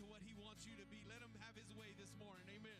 [0.00, 1.04] to what He wants you to be.
[1.04, 2.44] Let Him have His way this morning.
[2.48, 2.79] Amen.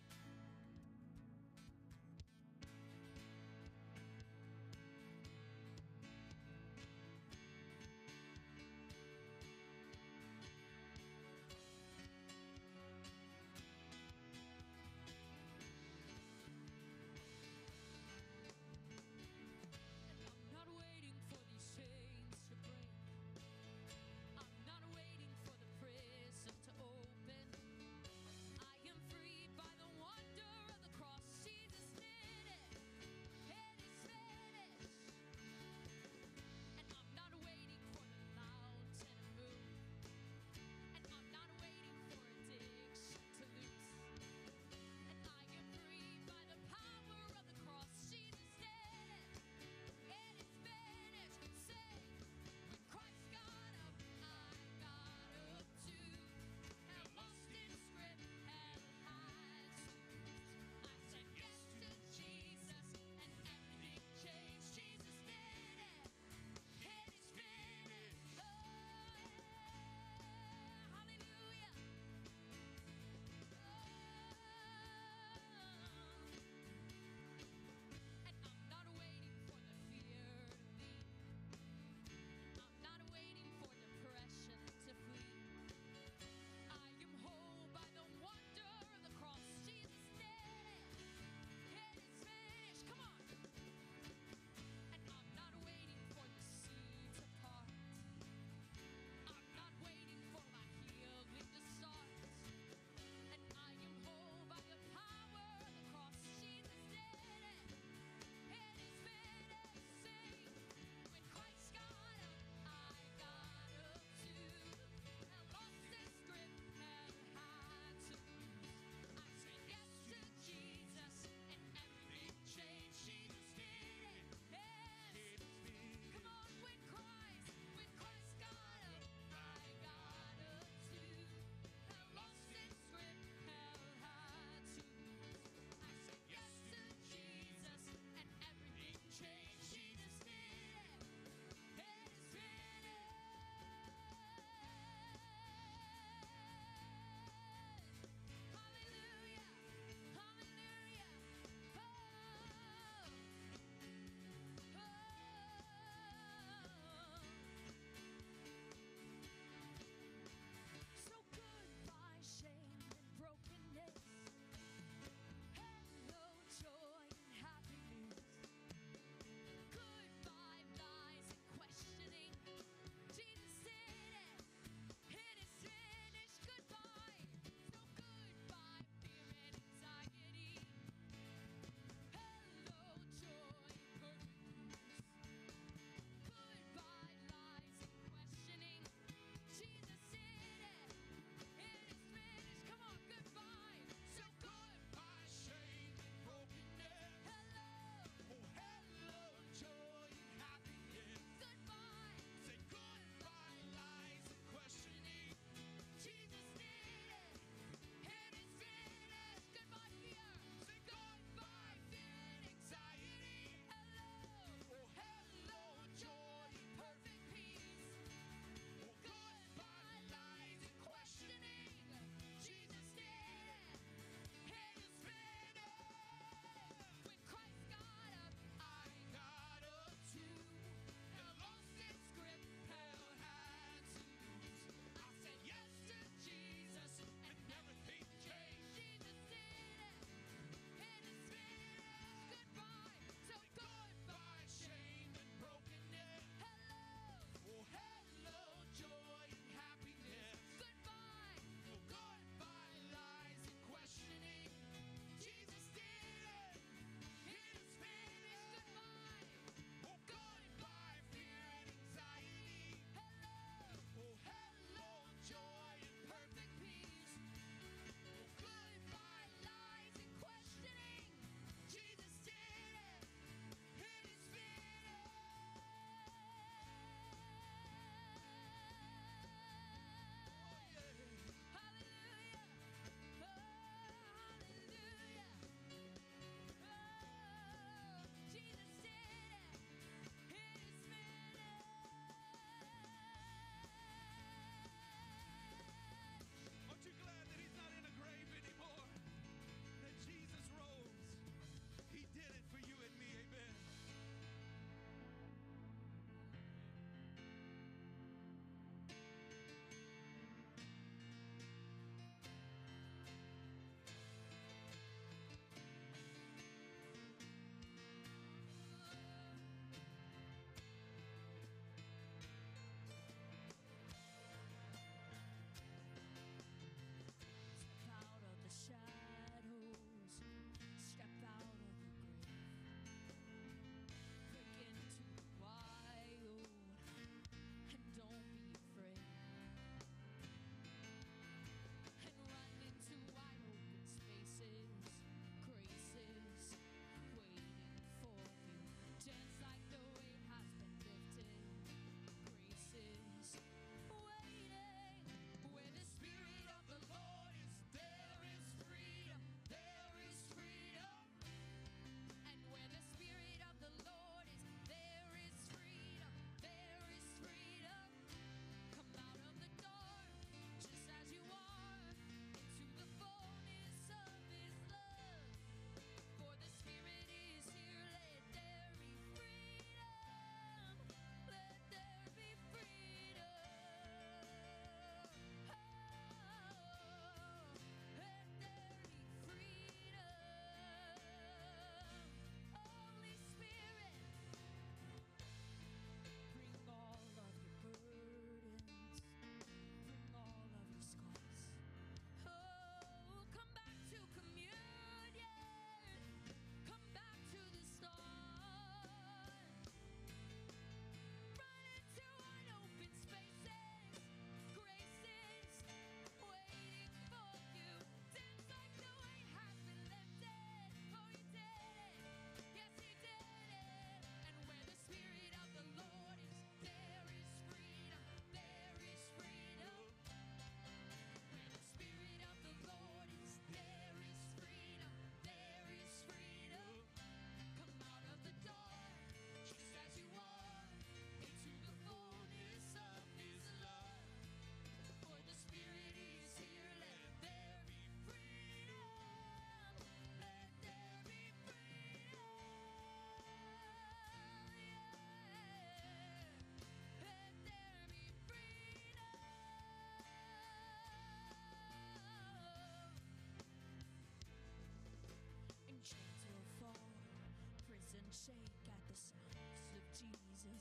[470.51, 470.61] And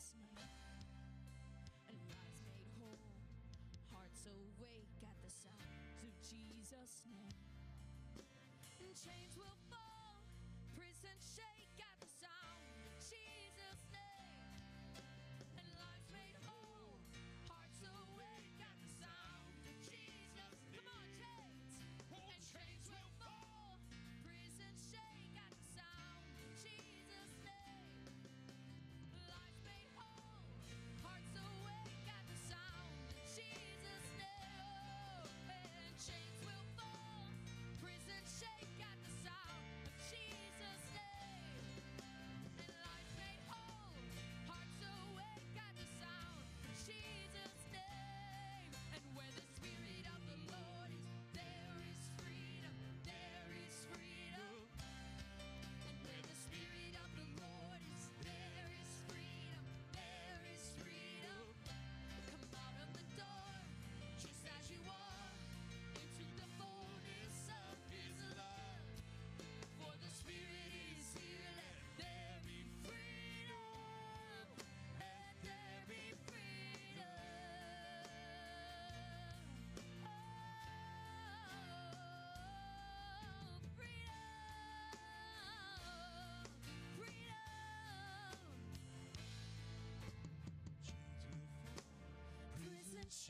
[2.05, 2.33] name.
[2.45, 3.01] Made whole,
[3.89, 7.49] hearts awake at the sound of Jesus' name.
[8.99, 9.58] Chains will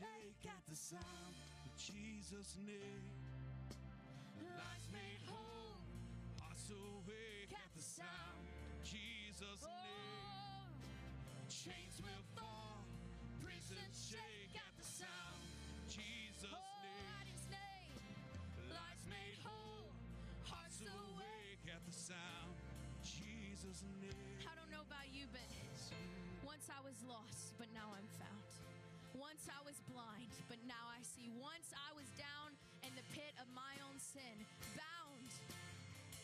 [0.00, 3.04] shake at the sound of Jesus' name.
[4.88, 5.76] Made whole
[7.52, 9.68] at the sound of Jesus' oh.
[9.68, 10.72] name.
[11.52, 12.80] Chains will fall,
[13.44, 18.00] prisons shake at the sound of Jesus' name.
[19.04, 19.92] Made whole,
[20.48, 22.56] hearts awake at the sound
[23.04, 24.48] Jesus' name.
[24.48, 25.44] I don't know about you, but
[26.46, 28.39] once I was lost, but now I'm found.
[29.40, 31.32] Once I was blind, but now I see.
[31.40, 32.52] Once I was down
[32.84, 34.36] in the pit of my own sin,
[34.76, 35.32] bound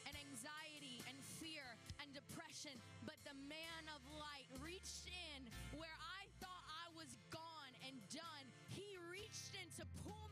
[0.05, 1.65] and anxiety and fear
[2.05, 2.77] and depression.
[3.09, 5.49] But the man of light reached in
[5.81, 8.45] where I thought I was gone and done.
[8.69, 10.26] He reached in to pull.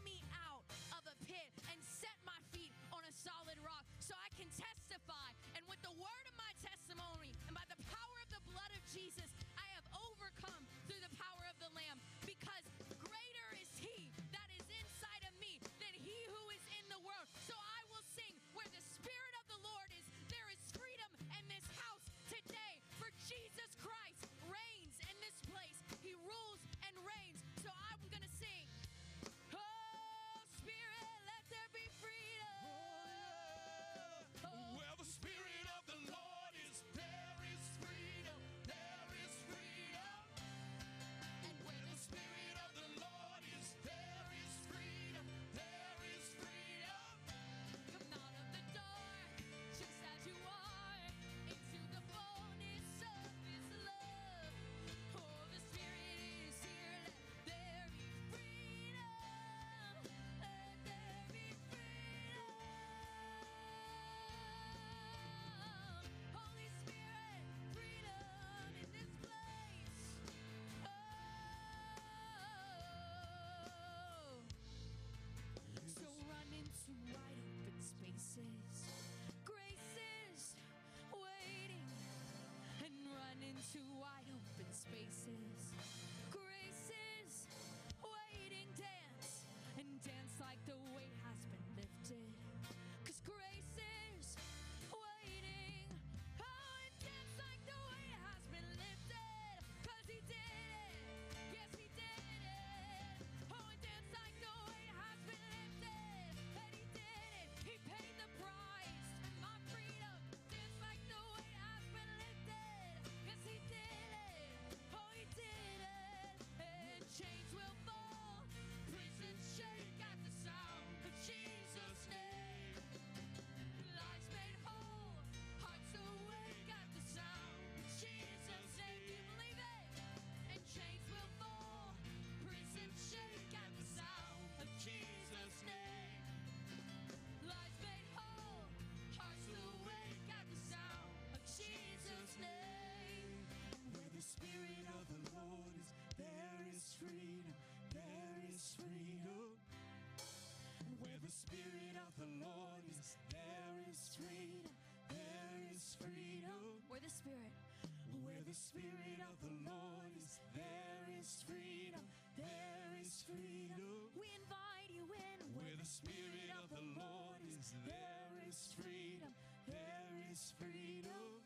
[158.55, 162.07] Spirit of the Lord is, there is freedom,
[162.39, 163.83] there is freedom.
[164.15, 165.39] We invite you in.
[165.59, 169.35] Where the Spirit of the Lord is, there is freedom,
[169.67, 171.43] there is freedom.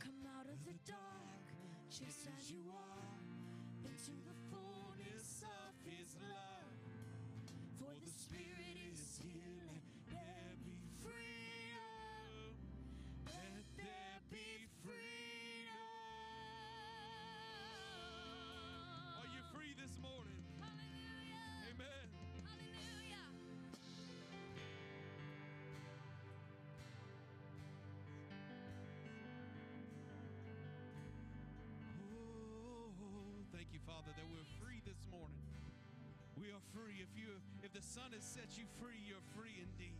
[0.00, 1.46] Come out of the dark,
[1.92, 3.20] just as you are,
[3.84, 6.72] into the fullness of His love.
[7.76, 8.71] For the Spirit
[34.12, 35.40] Father, that we're free this morning.
[36.36, 37.00] We are free.
[37.00, 37.32] If you
[37.64, 39.96] if the Son has set you free, you're free indeed.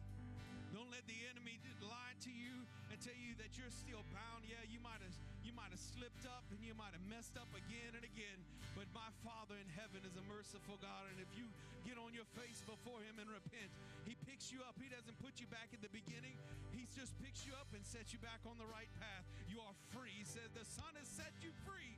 [0.69, 4.45] Don't let the enemy lie to you and tell you that you're still bound.
[4.45, 7.49] Yeah, you might have you might have slipped up and you might have messed up
[7.57, 8.37] again and again.
[8.76, 11.49] But my Father in heaven is a merciful God, and if you
[11.88, 13.73] get on your face before Him and repent,
[14.04, 14.76] He picks you up.
[14.76, 16.37] He doesn't put you back at the beginning.
[16.76, 19.25] He just picks you up and sets you back on the right path.
[19.49, 20.12] You are free.
[20.12, 21.97] He says, "The Son has set you free.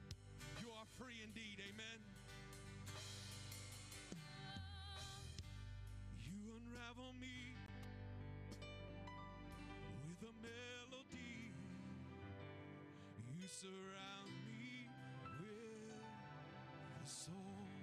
[0.60, 2.00] You are free indeed." Amen.
[6.20, 7.56] You unravel me
[10.06, 11.54] with a melody.
[13.34, 14.88] You surround me
[15.40, 15.92] with
[17.02, 17.73] a song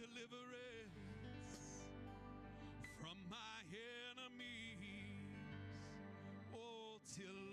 [0.00, 0.96] deliverance
[2.98, 4.80] from my enemies.
[6.54, 7.49] Oh, till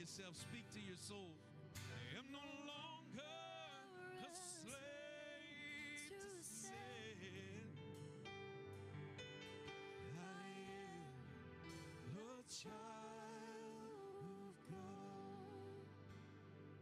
[0.00, 1.28] yourself, speak to your soul.
[1.76, 3.20] I am no longer
[4.24, 6.72] a slave to sin.
[10.16, 10.48] I
[10.88, 12.72] am a child
[14.24, 15.84] of God.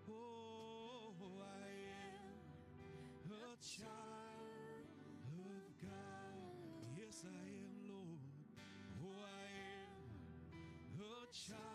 [0.09, 1.11] Oh,
[1.43, 1.75] I
[2.23, 2.39] am
[3.33, 4.87] a child
[5.43, 6.39] of God.
[6.97, 8.23] Yes, I am, Lord.
[9.03, 9.51] Oh, I
[9.91, 11.68] am a child.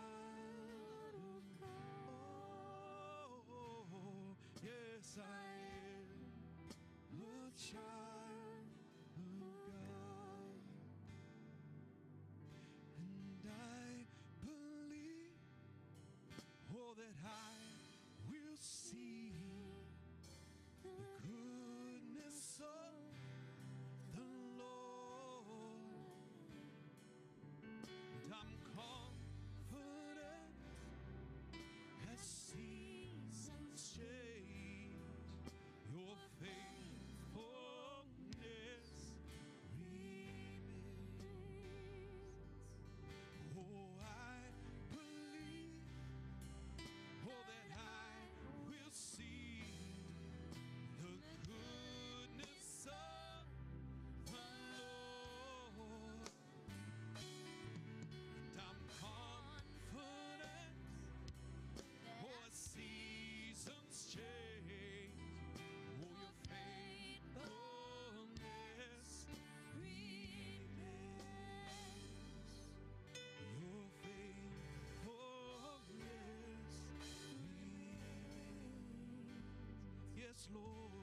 [80.34, 80.93] yes, Lord.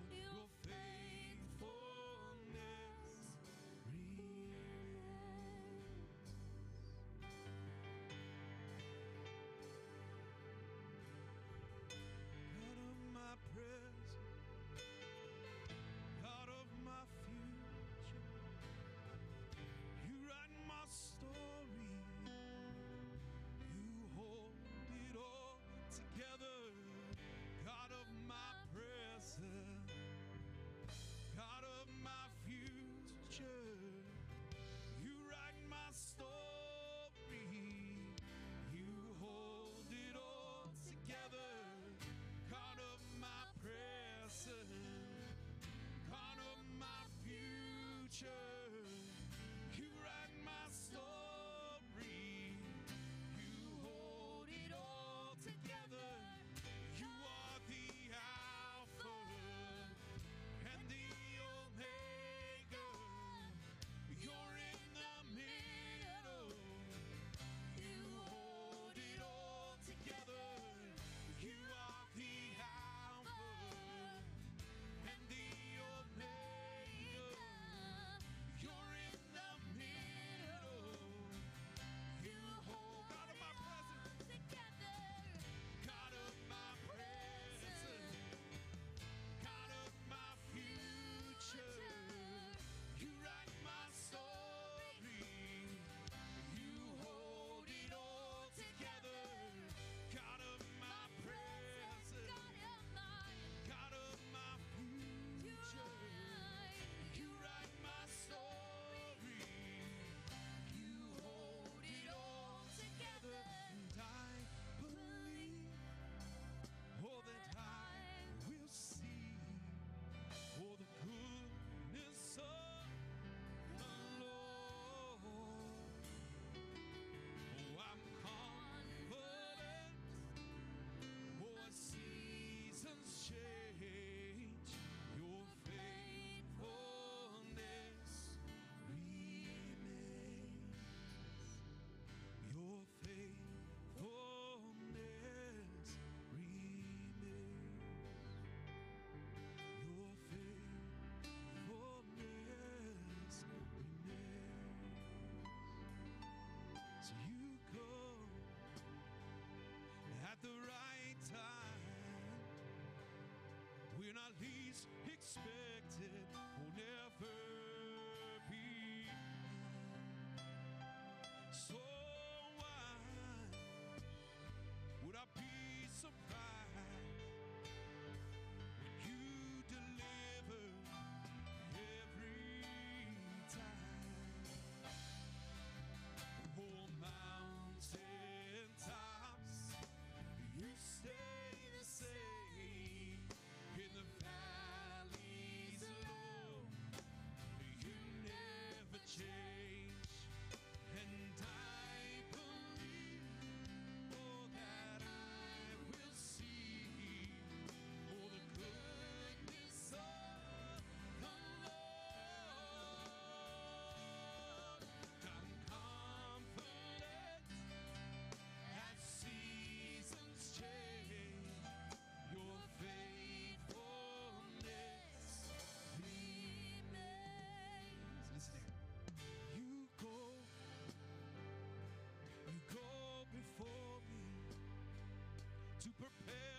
[236.02, 236.51] Prepare.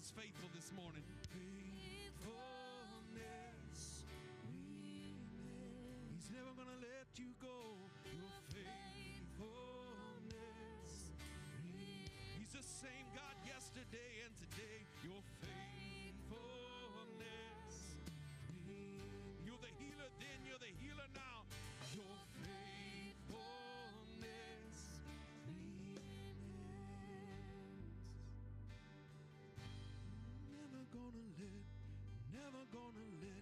[0.00, 1.04] He's faithful this morning.
[1.28, 2.24] Faithfulness.
[6.08, 7.76] He's never going to let you go.
[8.08, 9.52] Your faithfulness.
[12.38, 14.88] He's the same God yesterday and today.
[15.04, 15.59] Your faithfulness.
[32.52, 33.39] never gonna live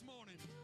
[0.00, 0.59] this morning.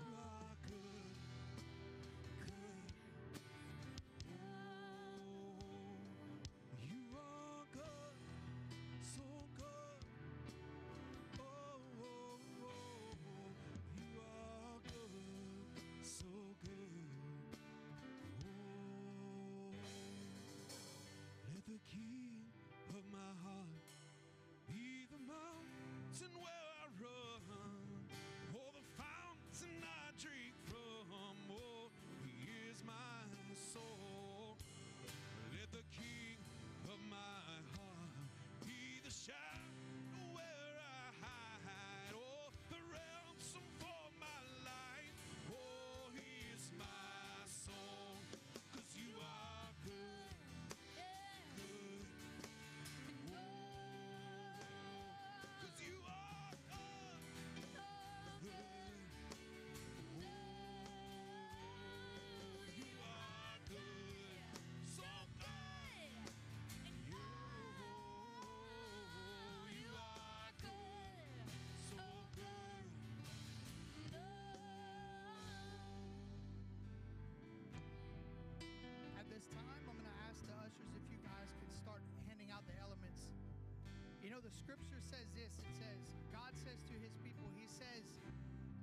[84.37, 88.05] know, the scripture says this it says, God says to his people, He says,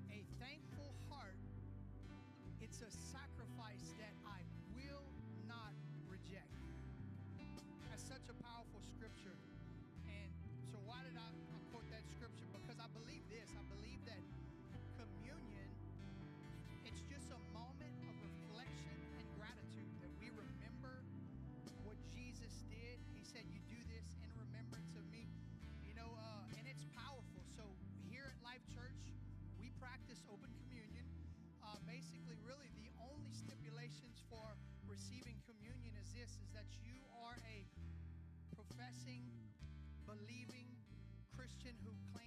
[0.10, 1.38] a thankful heart,
[2.58, 4.42] it's a sacrifice that I
[4.74, 5.06] will
[5.46, 5.78] not
[6.10, 6.58] reject.
[7.86, 9.38] That's such a powerful scripture.
[10.10, 10.34] And
[10.74, 12.50] so, why did I, I quote that scripture?
[12.50, 13.54] Because I believe this.
[13.54, 14.18] I believe that
[38.94, 39.24] professing,
[40.06, 40.68] believing
[41.36, 42.23] Christian who claims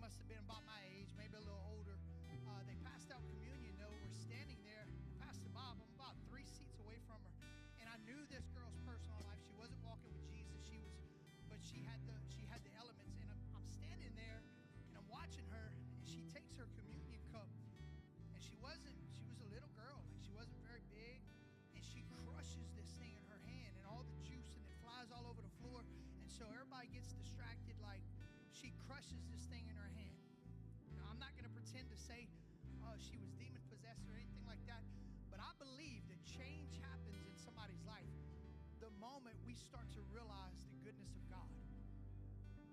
[0.00, 2.00] must have been about my age, maybe a little older.
[2.48, 3.92] Uh, they passed out communion, though.
[4.00, 4.88] We're standing there.
[5.20, 7.32] Pastor Bob, I'm about three seats away from her.
[7.76, 9.36] And I knew this girl's personal life.
[9.44, 10.56] She wasn't walking with Jesus.
[10.64, 10.96] She was,
[11.52, 13.20] but she had the she had the elements.
[13.20, 14.40] And I'm, I'm standing there
[14.88, 17.46] and I'm watching her, and she takes her communion cup.
[18.32, 21.20] And she wasn't, she was a little girl, like she wasn't very big.
[21.76, 25.12] And she crushes this thing in her hand, and all the juice and it flies
[25.12, 25.84] all over the floor.
[26.24, 28.02] And so everybody gets distracted, like
[28.50, 29.69] she crushes this thing
[31.70, 32.26] pretend to say
[32.82, 34.82] uh, she was demon possessed or anything like that,
[35.30, 38.10] but I believe that change happens in somebody's life
[38.82, 41.46] the moment we start to realize the goodness of God.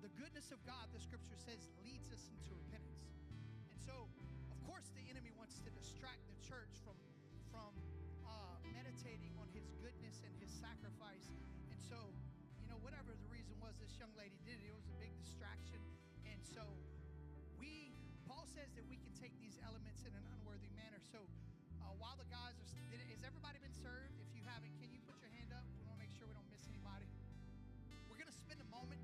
[0.01, 3.21] The goodness of God, the scripture says, leads us into repentance.
[3.69, 4.09] And so,
[4.49, 6.97] of course, the enemy wants to distract the church from,
[7.53, 7.77] from
[8.25, 11.29] uh, meditating on his goodness and his sacrifice.
[11.69, 12.01] And so,
[12.65, 14.65] you know, whatever the reason was, this young lady did it.
[14.65, 15.85] It was a big distraction.
[16.25, 16.65] And so,
[19.67, 21.03] elements in an unworthy manner.
[21.11, 21.19] So,
[21.83, 24.15] uh, while the guys are, did has everybody been served?
[24.23, 25.67] If you haven't, can you put your hand up?
[25.75, 27.03] We want to make sure we don't miss anybody.
[28.07, 29.03] We're going to spend a moment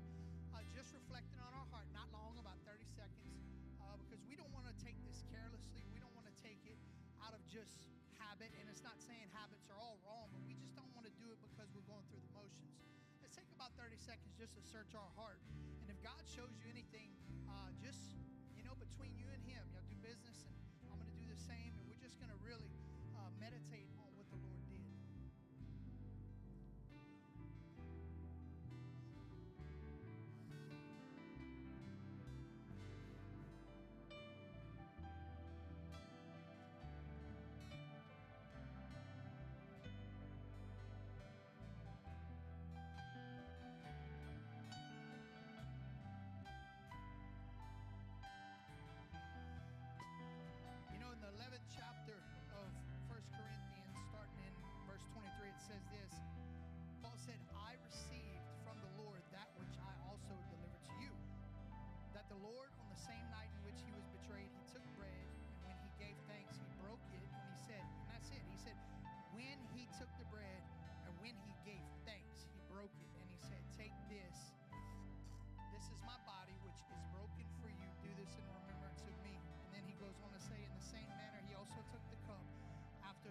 [0.56, 3.36] uh, just reflecting on our heart, not long, about 30 seconds,
[3.84, 5.84] uh, because we don't want to take this carelessly.
[5.92, 6.80] We don't want to take it
[7.20, 7.84] out of just
[8.16, 8.48] habit.
[8.56, 11.28] And it's not saying habits are all wrong, but we just don't want to do
[11.28, 12.72] it because we're going through the motions.
[13.20, 15.44] Let's take about 30 seconds just to search our heart.
[15.84, 17.12] And if God shows you anything,
[17.44, 18.16] uh, just,
[18.56, 20.63] you know, between you and Him, y'all do business, and
[21.46, 21.72] same.
[21.76, 22.72] And we're just going to really
[23.16, 23.93] uh, meditate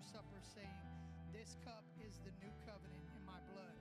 [0.04, 0.84] supper, saying,
[1.32, 3.78] This cup is the new covenant in my blood.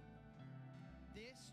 [1.14, 1.50] This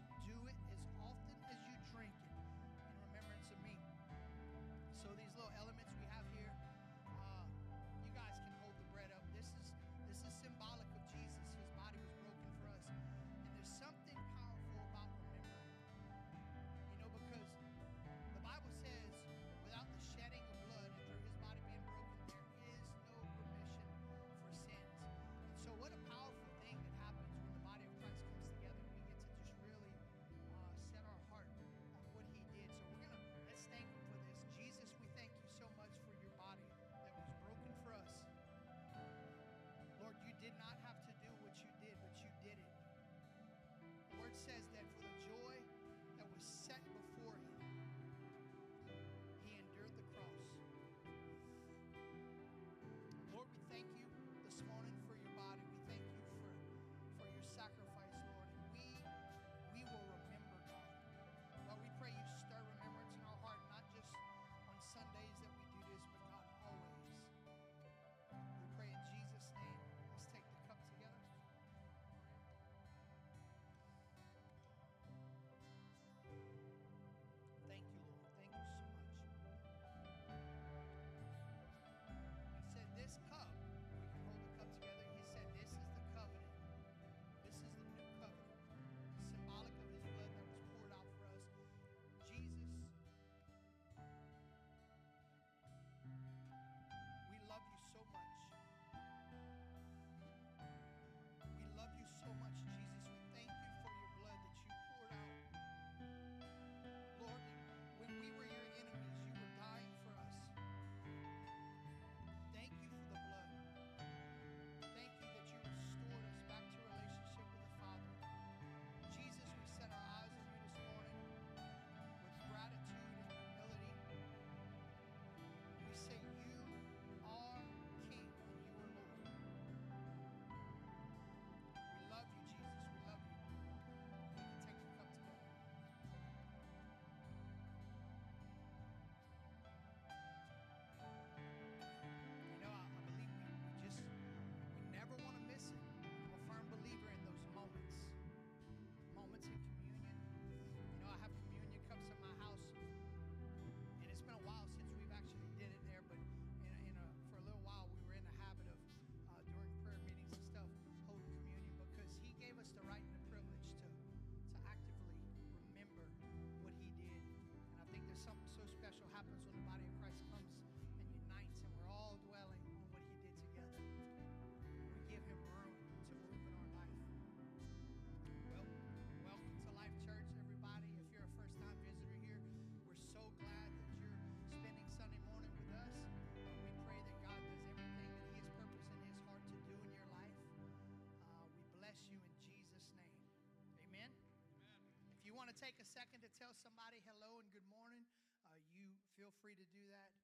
[195.59, 198.07] take a second to tell somebody hello and good morning,
[198.55, 200.15] uh, you feel free to do that.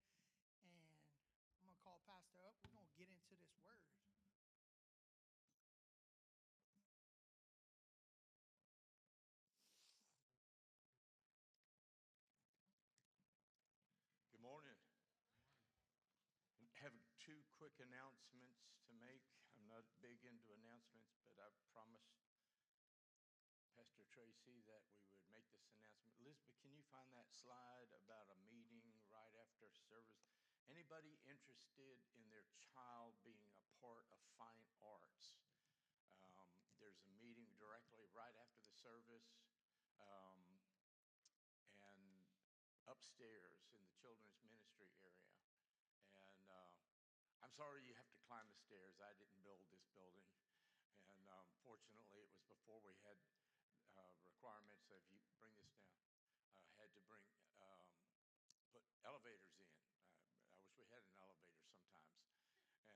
[0.63, 0.79] And
[1.59, 2.55] I'm going to call Pastor up.
[2.63, 3.83] We're going to get into this word.
[14.31, 14.79] Good morning.
[16.79, 19.27] Have two quick announcements to make.
[19.59, 22.23] I'm not big into announcements, but I promised
[23.75, 26.15] Pastor Tracy that we would make this announcement.
[26.23, 30.23] Elizabeth, can you find that slide about a meeting right after service?
[30.71, 35.35] Anybody interested in their child being a part of fine arts?
[36.31, 36.47] Um,
[36.79, 39.35] there's a meeting directly right after the service.
[39.99, 40.39] Um,
[41.75, 42.23] and
[42.87, 45.35] upstairs in the children's ministry area.
[46.15, 46.71] And uh,
[47.43, 48.95] I'm sorry you have to climb the stairs.
[49.03, 50.31] I didn't build this building.
[51.19, 53.19] And um, fortunately, it was before we had
[54.45, 56.05] requirements of you bring this down.
[56.53, 57.25] Uh, had to bring
[57.65, 57.81] um,
[58.69, 59.73] put elevators in.
[59.89, 62.13] Uh, I wish we had an elevator sometimes.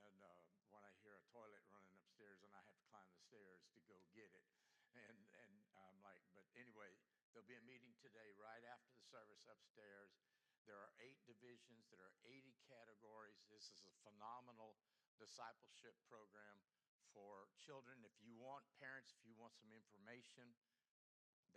[0.05, 0.29] And uh,
[0.69, 3.81] when I hear a toilet running upstairs and I have to climb the stairs to
[3.89, 4.45] go get it,
[4.93, 6.93] and and I'm like, but anyway,
[7.33, 10.21] there'll be a meeting today right after the service upstairs.
[10.69, 11.89] There are eight divisions.
[11.89, 13.41] There are 80 categories.
[13.49, 14.77] This is a phenomenal
[15.17, 16.61] discipleship program
[17.09, 18.05] for children.
[18.05, 20.53] If you want parents, if you want some information,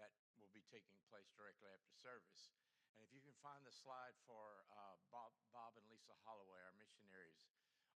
[0.01, 2.53] that will be taking place directly after service.
[2.97, 6.76] And if you can find the slide for uh, Bob, Bob and Lisa Holloway, our
[6.76, 7.40] missionaries,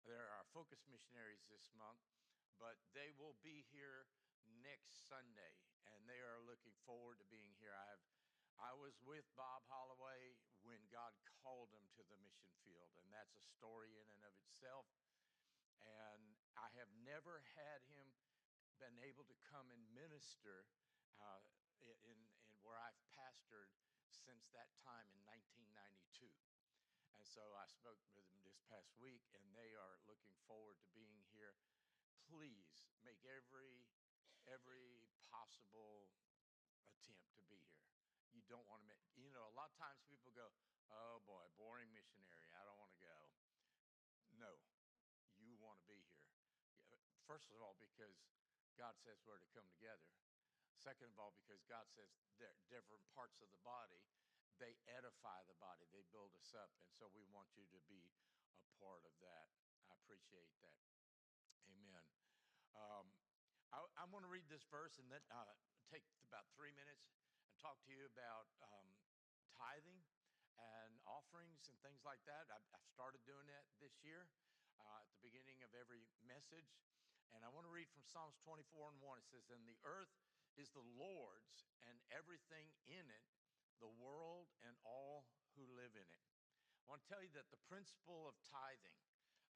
[0.07, 1.99] they're our focus missionaries this month,
[2.61, 4.07] but they will be here
[4.63, 5.59] next Sunday,
[5.91, 7.73] and they are looking forward to being here.
[7.73, 8.03] I have,
[8.61, 11.11] I was with Bob Holloway when God
[11.43, 14.87] called him to the mission field, and that's a story in and of itself.
[15.83, 18.07] And I have never had him
[18.79, 20.65] been able to come and minister
[21.19, 21.41] uh,
[21.85, 22.19] in, in
[22.65, 23.69] where I've pastored
[24.09, 26.29] since that time in 1992.
[27.15, 30.89] And so I spoke with them this past week, and they are looking forward to
[30.97, 31.55] being here.
[32.25, 33.85] Please make every
[34.45, 36.09] every possible
[36.93, 37.89] attempt to be here.
[38.29, 40.53] You don't want to make, you know, a lot of times people go,
[40.93, 43.17] oh boy, boring missionary, I don't want to go.
[44.37, 44.61] No,
[45.41, 46.29] you want to be here.
[47.25, 48.13] First of all, because
[48.77, 50.05] God says we're to come together.
[50.79, 54.03] Second of all, because God says they're different parts of the body,
[54.59, 56.71] they edify the body, they build us up.
[56.79, 58.03] And so we want you to be
[58.63, 59.47] a part of that.
[59.91, 60.79] I appreciate that.
[61.67, 62.03] Amen.
[62.75, 63.07] Um,
[63.71, 65.55] I, I want to read this verse and then uh,
[65.91, 67.19] take about three minutes and
[67.59, 68.87] talk to you about um,
[69.55, 69.99] tithing
[70.55, 72.47] and offerings and things like that.
[72.47, 74.27] I've, I've started doing that this year
[74.79, 76.79] uh, at the beginning of every message.
[77.35, 79.19] And I want to read from Psalms 24 and 1.
[79.19, 80.13] It says, And the earth
[80.55, 83.27] is the Lord's and everything in it,
[83.79, 86.23] the world and all who live in it.
[86.85, 88.99] I want to tell you that the principle of tithing,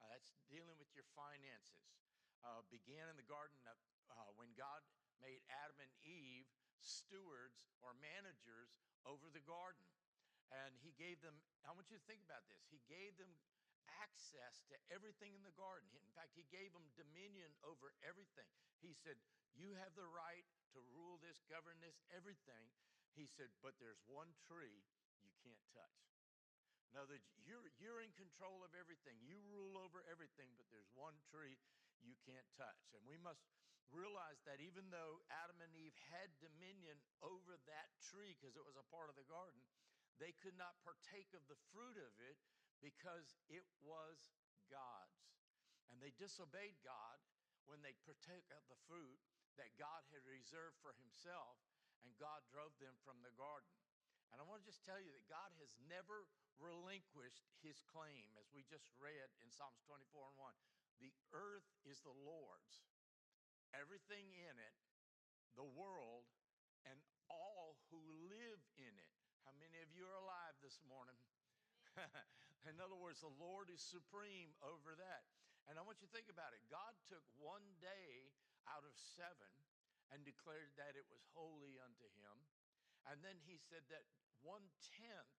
[0.02, 1.94] uh, that's dealing with your finances,
[2.42, 3.76] uh, began in the Garden of
[4.10, 4.82] uh, when God
[5.20, 6.48] made Adam and Eve
[6.80, 9.84] stewards or managers over the garden.
[10.50, 12.66] And he gave them, I want you to think about this.
[12.66, 13.30] He gave them
[13.98, 15.88] access to everything in the garden.
[15.96, 18.46] In fact, he gave them dominion over everything.
[18.78, 19.18] He said,
[19.56, 22.70] You have the right to rule this, govern this, everything.
[23.18, 24.86] He said, But there's one tree
[25.20, 25.98] you can't touch.
[26.90, 29.14] Words, you're, you're in control of everything.
[29.22, 31.54] You rule over everything, but there's one tree
[32.02, 32.90] you can't touch.
[32.94, 33.46] And we must
[33.94, 38.78] realize that even though Adam and Eve had dominion over that tree because it was
[38.78, 39.62] a part of the garden,
[40.18, 42.38] they could not partake of the fruit of it
[42.80, 44.32] because it was
[44.72, 45.30] God's.
[45.88, 47.20] And they disobeyed God
[47.68, 49.20] when they partook of the fruit
[49.60, 51.60] that God had reserved for himself,
[52.00, 53.68] and God drove them from the garden.
[54.32, 56.24] And I want to just tell you that God has never
[56.56, 60.54] relinquished his claim, as we just read in Psalms 24 and 1.
[61.02, 62.86] The earth is the Lord's
[63.74, 64.76] everything in it,
[65.54, 66.26] the world,
[66.86, 66.98] and
[67.30, 69.14] all who live in it.
[69.46, 71.18] How many of you are alive this morning?
[72.68, 75.24] in other words, the Lord is supreme over that.
[75.68, 76.60] And I want you to think about it.
[76.68, 78.32] God took one day
[78.68, 79.52] out of seven
[80.10, 82.36] and declared that it was holy unto him.
[83.08, 84.04] And then he said that
[84.42, 85.36] one tenth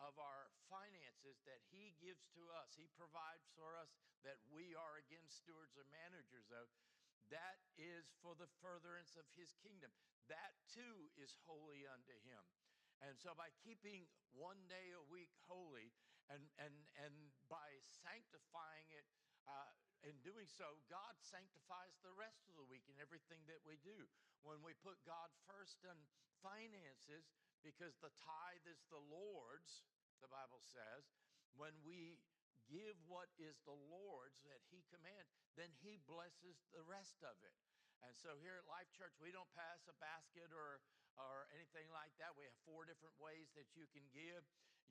[0.00, 3.92] of our finances that he gives to us, he provides for us
[4.24, 6.70] that we are again stewards or managers of,
[7.30, 9.92] that is for the furtherance of his kingdom.
[10.30, 12.42] That too is holy unto him.
[13.02, 15.90] And so by keeping one day a week holy
[16.32, 17.14] and, and, and
[17.52, 19.04] by sanctifying it
[19.44, 19.72] uh,
[20.02, 24.08] in doing so, God sanctifies the rest of the week in everything that we do.
[24.42, 25.94] When we put God first in
[26.42, 27.30] finances,
[27.62, 29.86] because the tithe is the Lord's,
[30.18, 31.06] the Bible says,
[31.54, 32.18] when we
[32.66, 37.54] give what is the Lord's that He commands, then He blesses the rest of it.
[38.02, 40.82] And so here at Life Church, we don't pass a basket or
[41.20, 42.32] or anything like that.
[42.32, 44.40] We have four different ways that you can give.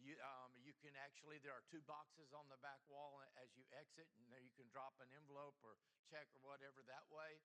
[0.02, 3.66] You, um, you can actually, there are two boxes on the back wall as you
[3.78, 5.78] exit, and you can drop an envelope or
[6.10, 7.38] check or whatever that way.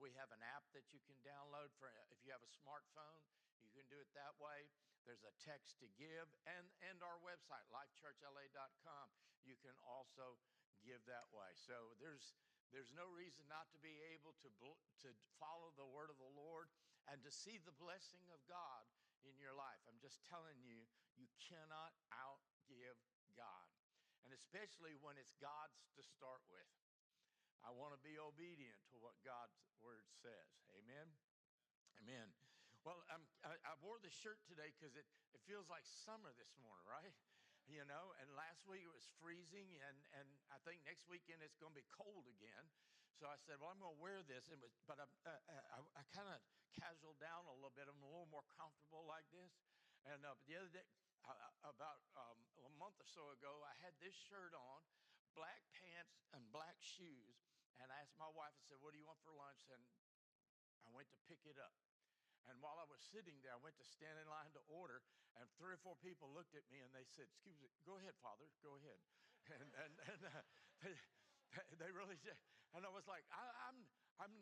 [0.00, 3.20] We have an app that you can download for if you have a smartphone.
[3.60, 4.70] You can do it that way.
[5.04, 9.06] There's a text to give, and, and our website, lifechurchla.com.
[9.44, 10.38] You can also
[10.84, 11.50] give that way.
[11.56, 12.36] So there's
[12.68, 16.68] there's no reason not to be able to, to follow the word of the Lord
[17.08, 18.84] and to see the blessing of God
[19.28, 19.80] in your life.
[19.84, 22.98] I'm just telling you, you cannot outgive
[23.36, 23.68] God.
[24.24, 26.68] And especially when it's God's to start with.
[27.62, 30.50] I want to be obedient to what God's word says.
[30.78, 31.10] Amen.
[32.00, 32.30] Amen.
[32.86, 33.18] Well, I,
[33.50, 35.04] I wore this shirt today because it,
[35.34, 37.12] it feels like summer this morning, right?
[37.68, 41.60] you know, and last week it was freezing, and, and I think next weekend it's
[41.60, 42.64] going to be cold again.
[43.18, 45.78] So I said, well, I'm going to wear this, was, but I, uh, uh, I,
[45.98, 46.38] I kind of
[46.78, 47.90] casual down a little bit.
[47.90, 49.58] I'm a little more comfortable like this.
[50.06, 50.86] And uh, the other day,
[51.26, 54.86] uh, uh, about um, a month or so ago, I had this shirt on,
[55.34, 57.42] black pants and black shoes,
[57.82, 59.66] and I asked my wife, I said, what do you want for lunch?
[59.74, 59.82] And
[60.86, 61.74] I went to pick it up.
[62.46, 65.02] And while I was sitting there, I went to stand in line to order,
[65.36, 68.16] and three or four people looked at me and they said, "Excuse me, go ahead,
[68.24, 69.02] Father, go ahead."
[69.48, 70.44] And and, and uh,
[70.84, 70.92] they,
[71.80, 72.36] they really did.
[72.76, 73.40] And I was like, I,
[73.70, 73.78] "I'm
[74.20, 74.34] I'm."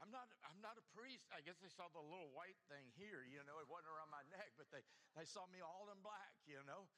[0.00, 1.28] I'm not, I'm not a priest.
[1.28, 4.24] I guess they saw the little white thing here, you know, it wasn't around my
[4.32, 4.80] neck, but they,
[5.12, 6.88] they saw me all in black, you know.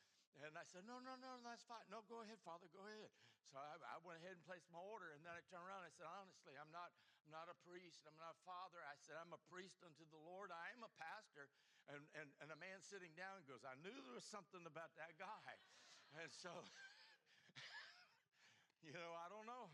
[0.41, 1.85] And I said, No, no, no, that's fine.
[1.93, 3.13] No, go ahead, Father, go ahead.
[3.53, 5.13] So I, I, went ahead and placed my order.
[5.13, 6.89] And then I turned around and I said, Honestly, I'm not,
[7.27, 8.01] I'm not a priest.
[8.09, 8.81] I'm not a father.
[8.81, 10.49] I said, I'm a priest unto the Lord.
[10.49, 11.53] I am a pastor.
[11.93, 15.21] And, and, and a man sitting down goes, I knew there was something about that
[15.21, 15.53] guy.
[16.17, 16.53] And so,
[18.87, 19.69] you know, I don't know.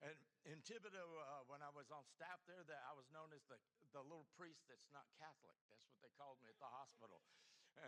[0.00, 0.16] And
[0.48, 3.60] in Thibodaux, uh, when I was on staff there, that I was known as the,
[3.92, 5.56] the little priest that's not Catholic.
[5.68, 7.20] That's what they called me at the hospital.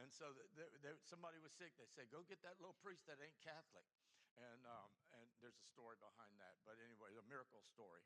[0.01, 0.33] And so
[1.05, 1.75] somebody was sick.
[1.77, 3.85] They said, "Go get that little priest that ain't Catholic."
[4.41, 6.57] And um, and there's a story behind that.
[6.65, 8.01] But anyway, a miracle story.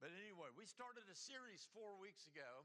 [0.00, 2.64] But anyway, we started a series four weeks ago,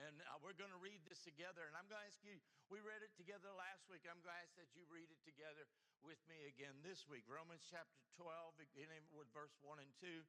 [0.00, 1.68] and uh, we're going to read this together.
[1.68, 2.40] And I'm going to ask you,
[2.72, 4.04] we read it together last week.
[4.08, 5.68] I'm going to ask that you read it together
[6.00, 7.28] with me again this week.
[7.28, 10.24] Romans chapter 12, beginning with verse 1 and 2.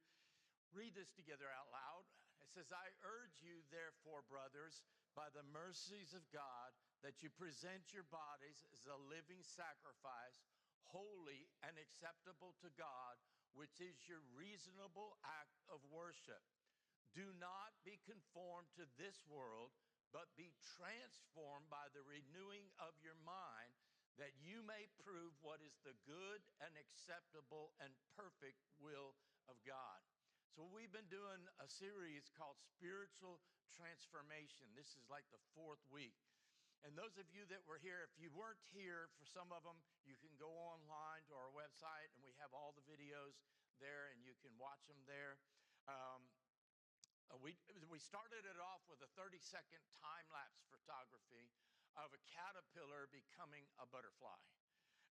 [0.76, 2.04] Read this together out loud.
[2.42, 4.84] It says, I urge you, therefore, brothers,
[5.16, 10.44] by the mercies of God, that you present your bodies as a living sacrifice,
[10.90, 13.16] holy and acceptable to God,
[13.54, 16.42] which is your reasonable act of worship.
[17.14, 19.70] Do not be conformed to this world,
[20.10, 23.74] but be transformed by the renewing of your mind,
[24.18, 29.14] that you may prove what is the good and acceptable and perfect will
[29.46, 30.02] of God.
[30.54, 33.42] So, we've been doing a series called Spiritual
[33.74, 34.70] Transformation.
[34.78, 36.14] This is like the fourth week.
[36.86, 39.80] And those of you that were here, if you weren't here for some of them,
[40.04, 43.40] you can go online to our website and we have all the videos
[43.80, 45.40] there and you can watch them there.
[45.88, 46.28] Um,
[47.42, 47.56] we,
[47.90, 51.50] we started it off with a 30 second time lapse photography
[51.98, 54.38] of a caterpillar becoming a butterfly.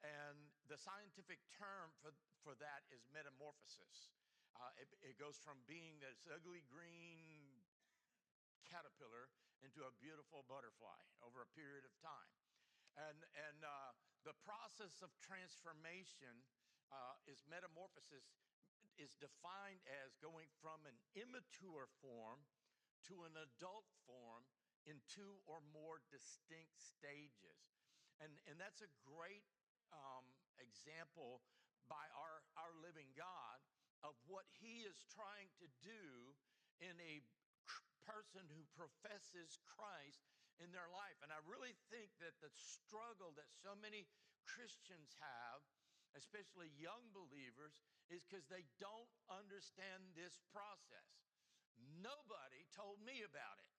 [0.04, 4.16] And the scientific term for, for that is metamorphosis.
[4.56, 7.64] Uh, it, it goes from being this ugly green
[8.68, 9.28] caterpillar
[9.60, 12.32] into a beautiful butterfly over a period of time.
[12.96, 13.92] And, and uh,
[14.24, 16.32] the process of transformation
[16.92, 18.49] uh, is metamorphosis
[19.00, 22.44] is defined as going from an immature form
[23.08, 24.44] to an adult form
[24.84, 27.80] in two or more distinct stages.
[28.20, 29.48] And, and that's a great
[29.96, 30.28] um,
[30.60, 31.40] example
[31.88, 33.58] by our, our living God
[34.04, 36.36] of what he is trying to do
[36.84, 37.24] in a
[38.04, 40.28] person who professes Christ
[40.60, 41.20] in their life.
[41.24, 44.08] And I really think that the struggle that so many
[44.44, 45.64] Christians have
[46.18, 47.78] especially young believers,
[48.10, 51.10] is because they don't understand this process.
[52.02, 53.74] Nobody told me about it.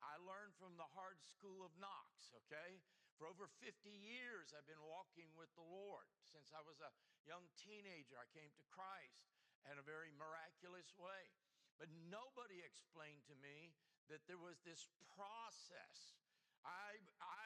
[0.00, 2.80] I learned from the hard school of knocks, okay?
[3.20, 6.08] For over 50 years, I've been walking with the Lord.
[6.24, 6.88] Since I was a
[7.28, 9.28] young teenager, I came to Christ
[9.68, 11.28] in a very miraculous way.
[11.76, 13.76] But nobody explained to me
[14.08, 16.16] that there was this process.
[16.64, 17.44] I, I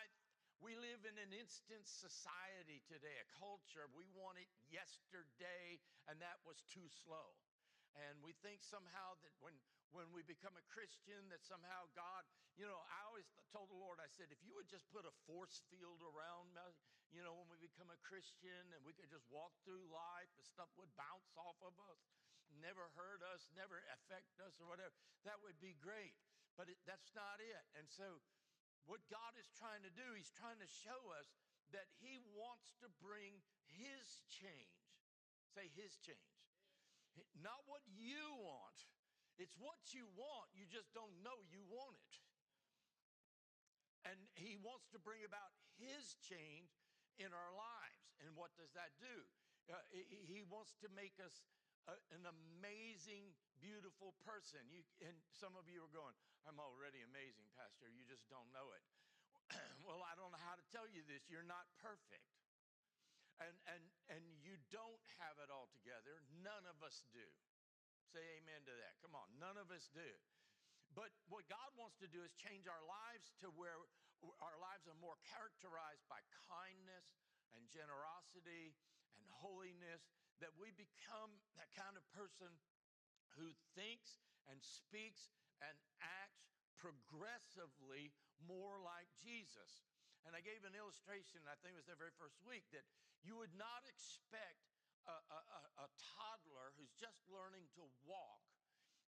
[0.62, 3.86] we live in an instant society today, a culture.
[3.94, 7.38] We want it yesterday, and that was too slow.
[7.94, 9.54] And we think somehow that when,
[9.94, 12.26] when we become a Christian, that somehow God,
[12.58, 15.14] you know, I always told the Lord, I said, if you would just put a
[15.30, 16.54] force field around
[17.14, 20.42] you know, when we become a Christian and we could just walk through life and
[20.42, 22.02] stuff would bounce off of us,
[22.58, 24.90] never hurt us, never affect us or whatever,
[25.22, 26.18] that would be great.
[26.58, 27.64] But it, that's not it.
[27.78, 28.18] And so,
[28.84, 31.28] what God is trying to do, He's trying to show us
[31.72, 33.40] that He wants to bring
[33.74, 34.80] His change.
[35.52, 36.20] Say, His change.
[37.38, 38.78] Not what you want.
[39.38, 40.50] It's what you want.
[40.54, 42.14] You just don't know you want it.
[44.04, 46.74] And He wants to bring about His change
[47.18, 48.04] in our lives.
[48.22, 49.16] And what does that do?
[49.64, 49.80] Uh,
[50.28, 51.40] he wants to make us
[51.88, 54.60] a, an amazing, beautiful person.
[54.72, 56.14] You, and some of you are going,
[56.48, 57.88] I'm already amazing, Pastor.
[57.92, 58.84] You just don't know it.
[59.86, 61.28] well, I don't know how to tell you this.
[61.28, 62.24] You're not perfect.
[63.42, 66.22] And, and, and you don't have it all together.
[66.40, 67.26] None of us do.
[68.14, 68.94] Say amen to that.
[69.02, 70.06] Come on, none of us do.
[70.94, 73.74] But what God wants to do is change our lives to where
[74.38, 77.18] our lives are more characterized by kindness
[77.58, 78.78] and generosity
[79.40, 80.06] holiness,
[80.42, 82.50] that we become that kind of person
[83.38, 88.12] who thinks and speaks and acts progressively
[88.44, 89.86] more like Jesus.
[90.28, 92.84] And I gave an illustration, I think it was the very first week, that
[93.24, 94.64] you would not expect
[95.04, 95.40] a, a,
[95.84, 98.40] a, toddler who's just learning to walk.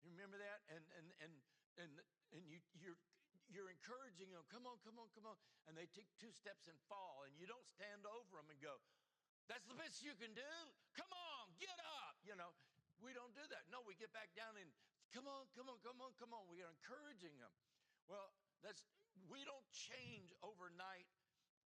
[0.05, 0.61] You remember that?
[0.69, 1.33] And, and, and,
[1.81, 1.91] and,
[2.37, 3.01] and you, you're,
[3.49, 5.41] you're encouraging them, come on, come on, come on.
[5.65, 8.77] And they take two steps and fall, and you don't stand over them and go,
[9.47, 10.53] that's the best you can do.
[10.95, 12.19] Come on, get up.
[12.27, 12.51] You know,
[12.99, 13.67] we don't do that.
[13.71, 14.69] No, we get back down and
[15.15, 16.45] come on, come on, come on, come on.
[16.51, 17.55] We are encouraging them.
[18.11, 18.83] Well, that's
[19.31, 21.09] we don't change overnight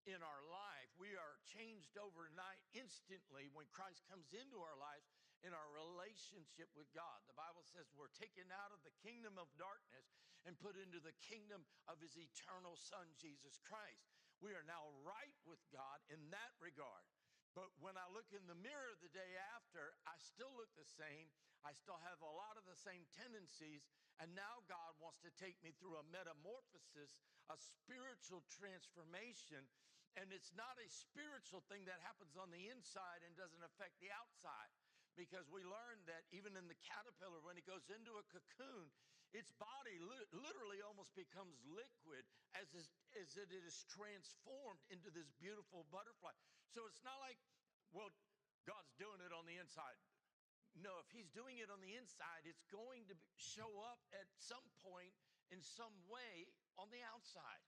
[0.09, 0.89] in our life.
[0.97, 5.05] We are changed overnight instantly when Christ comes into our lives
[5.41, 7.21] in our relationship with God.
[7.25, 10.13] The Bible says we're taken out of the kingdom of darkness
[10.45, 14.09] and put into the kingdom of his eternal Son, Jesus Christ.
[14.41, 17.05] We are now right with God in that regard.
[17.51, 21.27] But when I look in the mirror the day after, I still look the same.
[21.67, 23.83] I still have a lot of the same tendencies.
[24.23, 27.11] And now God wants to take me through a metamorphosis,
[27.51, 29.67] a spiritual transformation.
[30.15, 34.11] And it's not a spiritual thing that happens on the inside and doesn't affect the
[34.15, 34.71] outside.
[35.19, 38.87] Because we learned that even in the caterpillar, when it goes into a cocoon,
[39.35, 39.99] its body
[40.31, 42.23] literally almost becomes liquid
[42.55, 42.67] as,
[43.15, 46.31] as it is transformed into this beautiful butterfly.
[46.71, 47.35] So it's not like,
[47.91, 48.07] well,
[48.63, 49.99] God's doing it on the inside.
[50.79, 54.63] No, if He's doing it on the inside, it's going to show up at some
[54.79, 55.11] point
[55.51, 56.47] in some way
[56.79, 57.59] on the outside.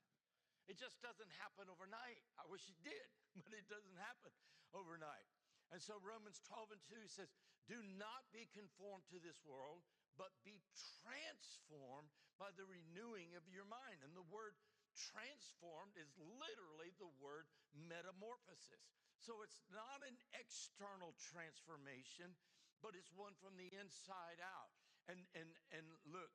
[0.64, 2.24] It just doesn't happen overnight.
[2.40, 3.08] I wish it did,
[3.44, 4.32] but it doesn't happen
[4.72, 5.28] overnight.
[5.68, 7.28] And so Romans 12 and 2 says,
[7.68, 9.84] Do not be conformed to this world,
[10.16, 10.64] but be
[11.04, 12.08] transformed
[12.40, 14.00] by the renewing of your mind.
[14.00, 14.56] And the word
[14.94, 18.86] transformed is literally the word metamorphosis.
[19.18, 22.34] So it's not an external transformation,
[22.80, 24.72] but it's one from the inside out.
[25.10, 26.32] And, and, and look,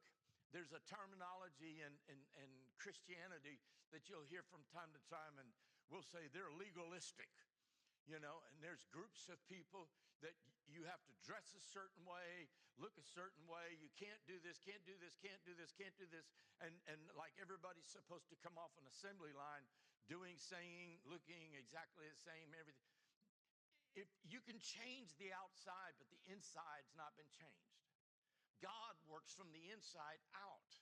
[0.54, 2.50] there's a terminology in, in, in
[2.82, 3.62] Christianity
[3.94, 5.50] that you'll hear from time to time, and
[5.90, 7.30] we'll say they're legalistic
[8.10, 9.86] you know, and there's groups of people
[10.26, 10.34] that
[10.66, 12.50] you have to dress a certain way,
[12.82, 13.78] look a certain way.
[13.78, 16.26] You can't do this, can't do this, can't do this, can't do this.
[16.66, 19.64] And, and like everybody's supposed to come off an assembly line
[20.10, 22.98] doing, saying, looking exactly the same, everything.
[23.94, 27.78] If you can change the outside, but the inside's not been changed.
[28.58, 30.74] God works from the inside out.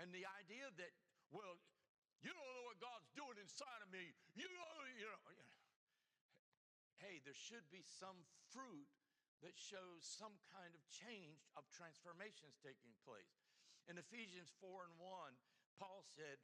[0.00, 0.92] And the idea that,
[1.32, 1.60] well,
[2.24, 4.16] you don't know what God's doing inside of me.
[4.36, 5.20] You know, you know
[7.02, 8.88] hey, there should be some fruit
[9.44, 13.36] that shows some kind of change of transformations taking place.
[13.86, 15.36] In Ephesians 4 and 1,
[15.76, 16.40] Paul said,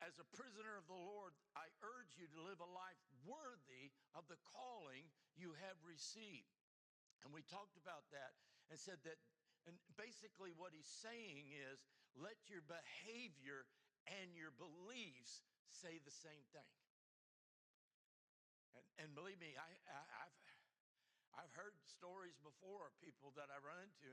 [0.00, 4.24] As a prisoner of the Lord, I urge you to live a life worthy of
[4.30, 6.54] the calling you have received.
[7.26, 8.38] And we talked about that
[8.70, 9.18] and said that,
[9.66, 11.82] and basically what he's saying is
[12.14, 13.66] let your behavior
[14.06, 16.70] and your beliefs say the same thing.
[18.76, 20.32] And, and believe me, I, have
[21.36, 24.12] I've heard stories before of people that I run into,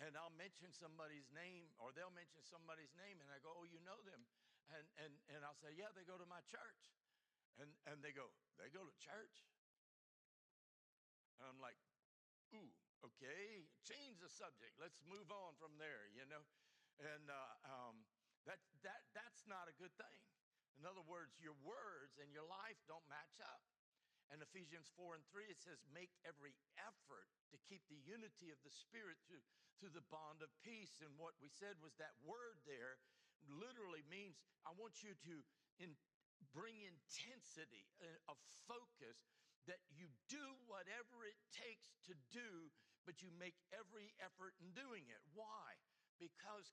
[0.00, 3.80] and I'll mention somebody's name, or they'll mention somebody's name, and I go, "Oh, you
[3.84, 4.24] know them,"
[4.72, 6.92] and and and I'll say, "Yeah, they go to my church,"
[7.60, 9.48] and and they go, "They go to church,"
[11.40, 11.76] and I'm like,
[12.56, 12.72] "Ooh,
[13.12, 14.76] okay, change the subject.
[14.80, 16.44] Let's move on from there," you know,
[17.00, 18.04] and uh, um,
[18.44, 20.20] that that that's not a good thing.
[20.76, 23.71] In other words, your words and your life don't match up.
[24.32, 28.56] And Ephesians 4 and 3, it says, make every effort to keep the unity of
[28.64, 29.44] the Spirit through,
[29.76, 31.04] through the bond of peace.
[31.04, 32.96] And what we said was that word there
[33.44, 35.34] literally means I want you to
[35.84, 35.92] in,
[36.56, 39.20] bring intensity uh, of focus
[39.68, 42.72] that you do whatever it takes to do,
[43.06, 45.22] but you make every effort in doing it.
[45.36, 45.76] Why?
[46.18, 46.72] Because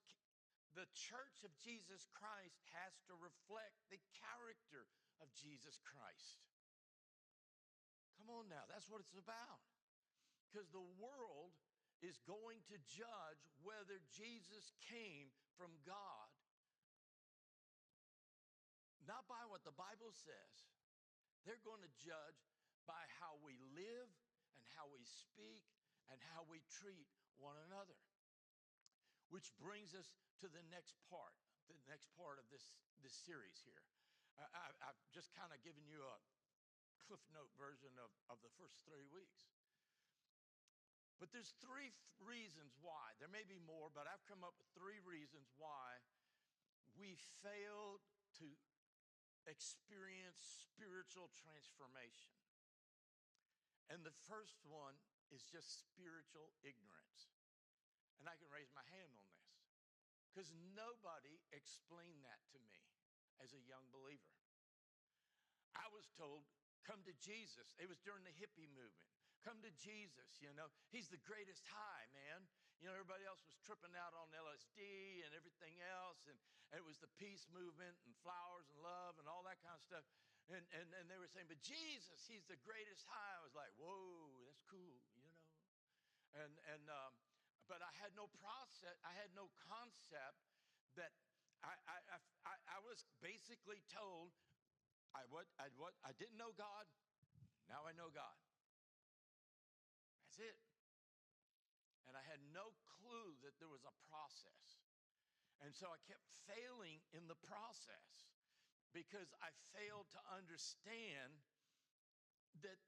[0.73, 4.89] the church of Jesus Christ has to reflect the character
[5.21, 6.41] of Jesus Christ.
[8.29, 9.57] Come on now, that's what it's about.
[10.45, 11.49] Because the world
[12.05, 16.29] is going to judge whether Jesus came from God,
[19.01, 20.69] not by what the Bible says.
[21.41, 22.37] They're going to judge
[22.85, 24.09] by how we live
[24.53, 25.65] and how we speak
[26.13, 27.09] and how we treat
[27.41, 27.97] one another.
[29.33, 30.13] Which brings us
[30.45, 31.33] to the next part,
[31.65, 33.81] the next part of this, this series here.
[34.37, 36.15] I, have just kind of given you a
[37.09, 39.49] cliff note version of, of the first three weeks.
[41.17, 41.89] But there's three
[42.21, 43.17] reasons why.
[43.17, 46.05] There may be more, but I've come up with three reasons why
[46.93, 48.05] we failed
[48.37, 48.47] to
[49.49, 52.37] experience spiritual transformation.
[53.89, 54.93] And the first one
[55.33, 57.33] is just spiritual ignorance.
[58.21, 59.49] And I can raise my hand on this
[60.29, 62.79] because nobody explained that to me
[63.41, 64.29] as a young believer.
[65.73, 66.45] I was told,
[66.85, 67.75] come to Jesus.
[67.79, 69.09] It was during the hippie movement.
[69.47, 70.67] Come to Jesus, you know.
[70.91, 72.43] He's the greatest high, man.
[72.83, 74.79] You know, everybody else was tripping out on LSD
[75.23, 76.19] and everything else.
[76.27, 76.35] And,
[76.71, 79.83] and it was the peace movement and flowers and love and all that kind of
[79.83, 80.03] stuff.
[80.51, 83.35] And, and, and they were saying, but Jesus, he's the greatest high.
[83.39, 85.39] I was like, whoa, that's cool, you know.
[86.35, 87.13] And, and um,
[87.69, 90.41] but I had no process, I had no concept
[90.97, 91.13] that
[91.61, 91.97] I, I,
[92.49, 94.33] I, I was basically told
[95.13, 96.85] I, what, I, what, I didn't know God,
[97.69, 98.37] now I know God.
[100.25, 100.57] That's it.
[102.09, 104.81] And I had no clue that there was a process.
[105.61, 108.33] And so I kept failing in the process
[108.95, 111.37] because I failed to understand
[112.65, 112.79] that,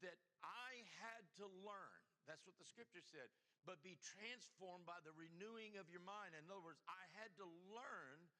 [0.00, 2.00] that I had to learn.
[2.24, 3.28] That's what the scripture said.
[3.66, 6.32] But be transformed by the renewing of your mind.
[6.32, 8.30] In other words, I had to learn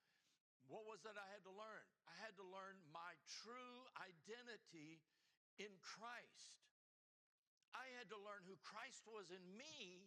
[0.71, 1.87] what was that I had to learn?
[2.07, 5.03] I had to learn my true identity
[5.59, 6.63] in Christ.
[7.73, 10.07] I had to learn who Christ was in me,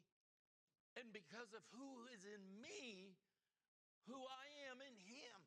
[0.95, 3.17] and because of who is in me,
[4.05, 5.39] who I am in Him.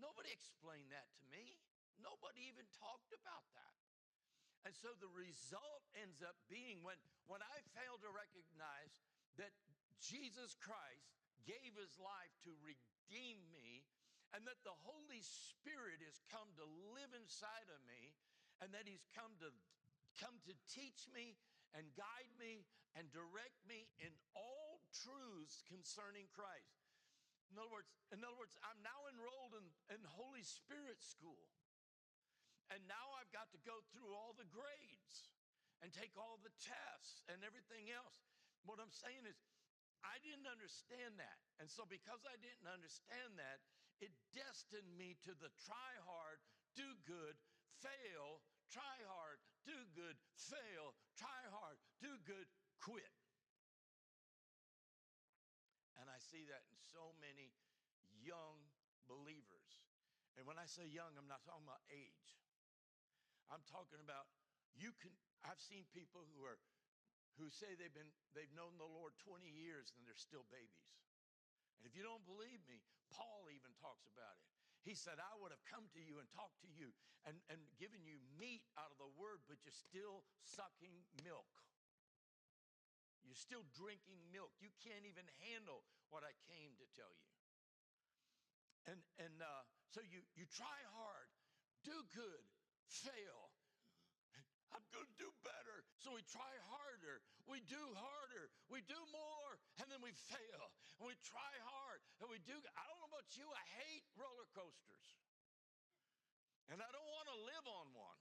[0.00, 1.60] Nobody explained that to me.
[1.98, 3.78] Nobody even talked about that.
[4.66, 8.94] And so the result ends up being when, when I fail to recognize
[9.38, 9.54] that
[9.98, 13.86] Jesus Christ gave his life to redeem me,
[14.36, 18.12] and that the Holy Spirit has come to live inside of me,
[18.60, 19.50] and that he's come to
[20.18, 21.38] come to teach me
[21.78, 22.66] and guide me
[22.98, 26.82] and direct me in all truths concerning Christ.
[27.54, 31.48] In other words, in other words, I'm now enrolled in, in Holy Spirit school.
[32.68, 35.32] And now I've got to go through all the grades
[35.80, 38.20] and take all the tests and everything else.
[38.68, 39.40] What I'm saying is,
[40.06, 41.38] I didn't understand that.
[41.58, 43.62] And so, because I didn't understand that,
[43.98, 46.38] it destined me to the try hard,
[46.78, 47.34] do good,
[47.82, 52.46] fail, try hard, do good, fail, try hard, do good,
[52.78, 53.10] quit.
[55.98, 57.50] And I see that in so many
[58.22, 58.62] young
[59.10, 59.82] believers.
[60.38, 62.38] And when I say young, I'm not talking about age.
[63.50, 64.30] I'm talking about
[64.78, 65.10] you can
[65.42, 66.58] I've seen people who are
[67.38, 70.90] who say they've been they've known the Lord 20 years and they're still babies.
[71.78, 72.82] And if you don't believe me,
[73.14, 74.44] Paul even talks about it.
[74.82, 76.90] He said, I would have come to you and talked to you
[77.26, 81.50] and, and given you meat out of the word, but you're still sucking milk.
[83.26, 84.54] You're still drinking milk.
[84.62, 87.28] You can't even handle what I came to tell you.
[88.88, 89.62] And, and uh,
[89.92, 91.28] so you, you try hard,
[91.84, 92.44] do good,
[92.88, 93.52] fail.
[94.72, 95.28] I'm going to do.
[96.08, 100.64] So we try harder, we do harder, we do more, and then we fail.
[100.96, 102.56] And we try hard, and we do.
[102.56, 105.08] I don't know about you, I hate roller coasters.
[106.72, 108.20] And I don't want to live on one.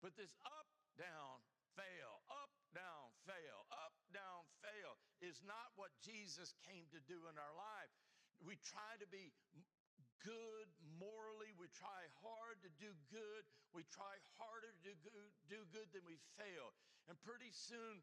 [0.00, 1.44] But this up, down,
[1.76, 7.36] fail, up, down, fail, up, down, fail is not what Jesus came to do in
[7.36, 7.92] our life.
[8.40, 9.36] We try to be
[10.26, 10.68] good
[10.98, 11.54] morally.
[11.54, 13.46] We try hard to do good.
[13.70, 15.14] We try harder to do good,
[15.46, 16.74] do good than we fail.
[17.06, 18.02] And pretty soon,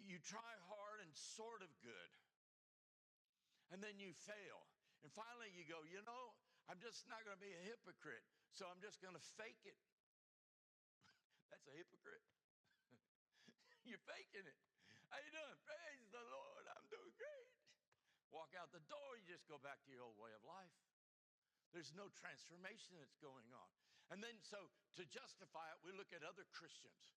[0.00, 2.10] you try hard and sort of good.
[3.68, 4.64] And then you fail.
[5.04, 6.32] And finally, you go, you know,
[6.72, 8.24] I'm just not going to be a hypocrite.
[8.56, 9.76] So I'm just going to fake it.
[11.52, 12.24] That's a hypocrite.
[13.88, 14.58] You're faking it.
[15.12, 15.58] How you doing?
[15.68, 16.64] Praise the Lord.
[16.72, 17.52] I'm doing great.
[18.32, 20.72] Walk out the door, you just go back to your old way of life.
[21.72, 23.70] There's no transformation that's going on.
[24.12, 24.60] And then, so
[25.00, 27.16] to justify it, we look at other Christians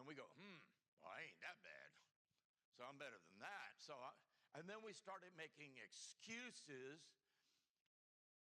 [0.00, 0.60] and we go, hmm,
[1.04, 1.90] well, I ain't that bad.
[2.72, 3.72] So I'm better than that.
[3.84, 4.10] So, I,
[4.56, 7.04] and then we started making excuses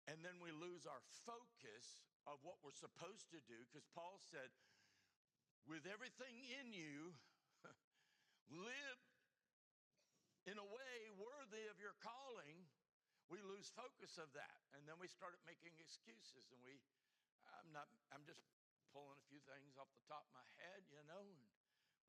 [0.08, 4.54] and then we lose our focus of what we're supposed to do because Paul said,
[5.66, 7.18] with everything in you,
[8.54, 9.00] live
[10.46, 12.70] in a way worthy of your calling,
[13.66, 14.62] lose focus of that.
[14.78, 16.54] And then we started making excuses.
[16.54, 16.78] And we,
[17.50, 18.46] I'm not, I'm just
[18.94, 21.42] pulling a few things off the top of my head, you know, and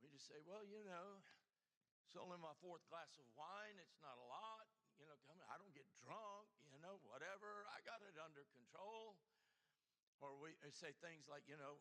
[0.05, 1.25] we just say, well, you know,
[2.05, 3.81] it's only my fourth glass of wine.
[3.81, 4.69] It's not a lot.
[5.01, 5.17] You know,
[5.49, 7.65] I don't get drunk, you know, whatever.
[7.73, 9.17] I got it under control.
[10.21, 11.81] Or we say things like, you know,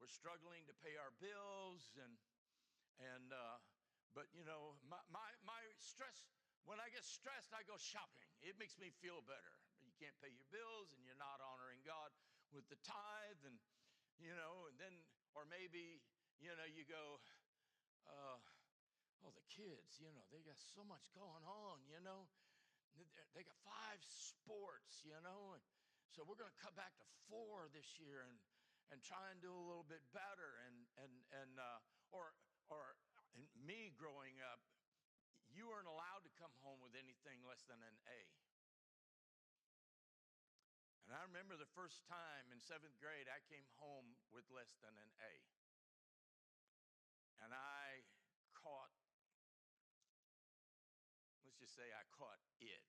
[0.00, 2.16] we're struggling to pay our bills and,
[2.96, 3.60] and, uh,
[4.12, 6.28] but you know, my, my, my stress,
[6.64, 8.28] when I get stressed, I go shopping.
[8.42, 9.54] It makes me feel better.
[9.82, 12.10] You can't pay your bills and you're not honoring God
[12.54, 13.58] with the tithe and,
[14.22, 14.94] you know, and then,
[15.34, 16.02] or maybe,
[16.38, 17.18] you know, you go,
[18.06, 18.38] uh,
[19.26, 22.30] oh, the kids, you know, they got so much going on, you know.
[23.32, 25.64] They got five sports, you know, and
[26.12, 28.36] so we're going to cut back to four this year and,
[28.92, 30.60] and try and do a little bit better.
[30.68, 31.80] And, and, and uh,
[32.12, 32.36] or,
[32.68, 33.00] or
[33.56, 34.60] me growing up,
[35.52, 38.20] you weren't allowed to come home with anything less than an A.
[41.06, 44.96] And I remember the first time in seventh grade, I came home with less than
[44.96, 45.32] an A.
[47.44, 48.06] And I
[48.56, 48.94] caught,
[51.44, 52.86] let's just say I caught it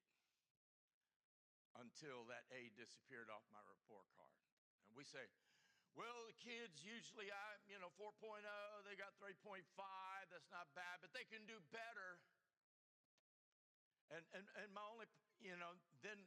[1.81, 4.39] until that A disappeared off my report card.
[4.87, 5.25] And we say,
[5.93, 8.41] well, the kids usually, I, you know, 4.0,
[8.85, 9.61] they got 3.5.
[10.33, 12.17] That's not bad, but they can do better.
[14.13, 15.09] And, and, and my only,
[15.41, 15.73] you know,
[16.05, 16.21] then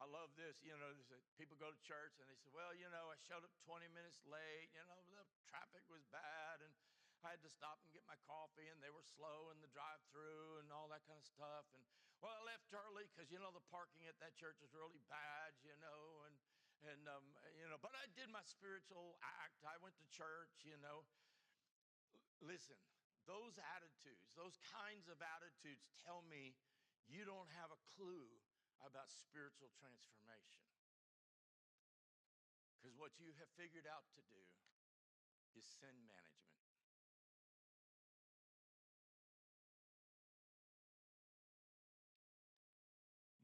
[0.00, 0.96] I love this, you know,
[1.36, 4.24] people go to church and they say, well, you know, I showed up 20 minutes
[4.24, 6.72] late, you know, the traffic was bad and
[7.20, 10.00] I had to stop and get my coffee and they were slow in the drive
[10.08, 11.68] through and all that kind of stuff.
[11.76, 11.84] And
[12.24, 15.52] well, I left early because, you know, the parking at that church is really bad,
[15.60, 16.36] you know, and
[16.80, 19.60] and um, you know, but I did my spiritual act.
[19.68, 21.04] I went to church, you know.
[22.40, 22.80] Listen,
[23.28, 26.56] those attitudes, those kinds of attitudes tell me
[27.08, 28.28] you don't have a clue
[28.84, 30.66] about spiritual transformation.
[32.76, 34.44] Because what you have figured out to do
[35.56, 36.40] is sin management.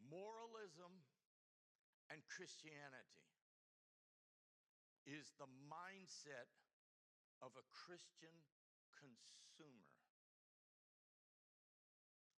[0.08, 1.04] Moralism
[2.08, 3.28] and Christianity
[5.04, 6.48] is the mindset
[7.44, 8.32] of a Christian
[8.96, 9.95] consumer.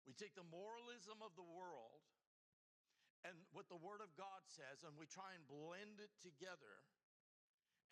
[0.08, 2.00] We take the moralism of the world
[3.28, 6.80] and what the Word of God says, and we try and blend it together,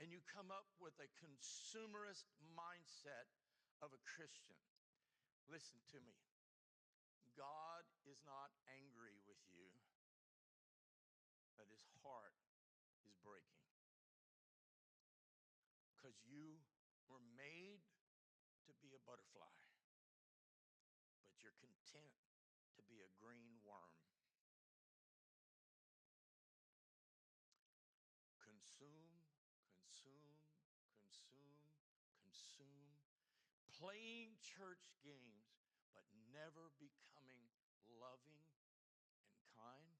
[0.01, 2.25] and you come up with a consumerist
[2.57, 3.29] mindset
[3.85, 4.57] of a Christian.
[5.53, 6.17] Listen to me.
[7.37, 9.69] God is not angry with you
[11.57, 12.37] but his heart
[13.09, 13.65] is breaking.
[15.89, 16.61] Because you
[17.09, 17.81] were made
[18.69, 19.57] to be a butterfly,
[21.33, 22.13] but you're content
[22.77, 23.97] to be a green worm.
[28.45, 29.25] Consume,
[29.73, 30.37] consume,
[30.93, 31.73] consume,
[32.21, 33.01] consume,
[33.77, 35.53] playing church games,
[35.93, 37.53] but never becoming
[38.01, 38.45] loving
[39.21, 39.97] and kind,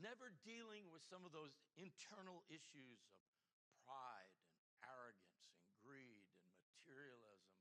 [0.00, 3.04] never dealing with some of those internal issues
[3.52, 7.56] of pride and arrogance and greed and materialism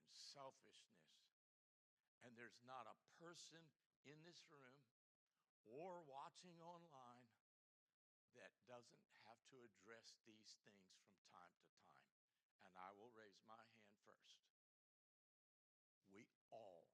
[0.00, 1.08] and selfishness.
[2.24, 3.62] And there's not a person
[4.08, 4.82] in this room
[5.68, 7.30] or watching online
[8.36, 12.08] that doesn't have to address these things from time to time.
[12.66, 14.51] And I will raise my hand first.
[16.12, 16.86] We all.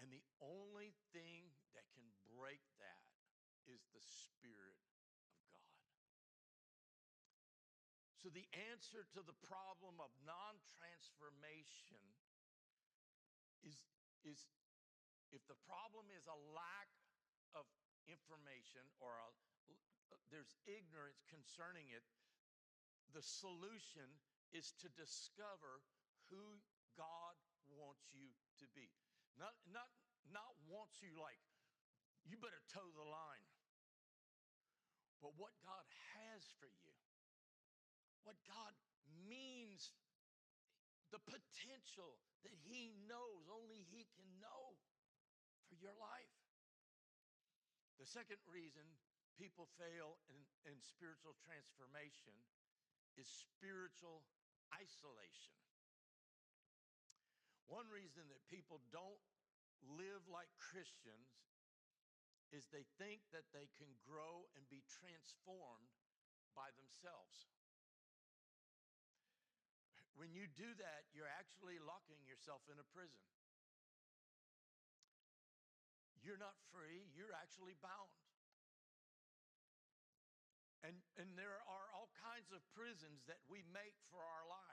[0.00, 3.12] And the only thing that can break that
[3.68, 5.40] is the Spirit of God.
[8.20, 12.00] So, the answer to the problem of non transformation
[13.64, 13.76] is,
[14.24, 14.48] is
[15.32, 16.90] if the problem is a lack
[17.56, 17.64] of
[18.08, 19.28] information or a,
[20.28, 22.04] there's ignorance concerning it,
[23.14, 24.06] the solution
[24.54, 25.82] is to discover
[26.30, 26.58] who
[26.98, 27.34] God
[27.70, 28.32] wants you
[28.62, 28.90] to be.
[29.38, 29.88] Not, not,
[30.28, 31.40] not wants you like
[32.28, 33.48] you better toe the line.
[35.20, 35.84] but what God
[36.16, 36.96] has for you,
[38.24, 38.72] what God
[39.28, 39.92] means,
[41.12, 44.80] the potential that He knows only He can know
[45.68, 46.32] for your life.
[48.00, 48.96] The second reason
[49.36, 52.32] people fail in, in spiritual transformation
[53.20, 54.24] is spiritual
[54.72, 55.60] isolation.
[57.70, 59.22] One reason that people don't
[59.94, 61.30] live like Christians
[62.50, 65.94] is they think that they can grow and be transformed
[66.58, 67.46] by themselves.
[70.18, 73.22] When you do that, you're actually locking yourself in a prison.
[76.26, 78.12] You're not free, you're actually bound.
[80.82, 84.69] And, and there are all kinds of prisons that we make for our lives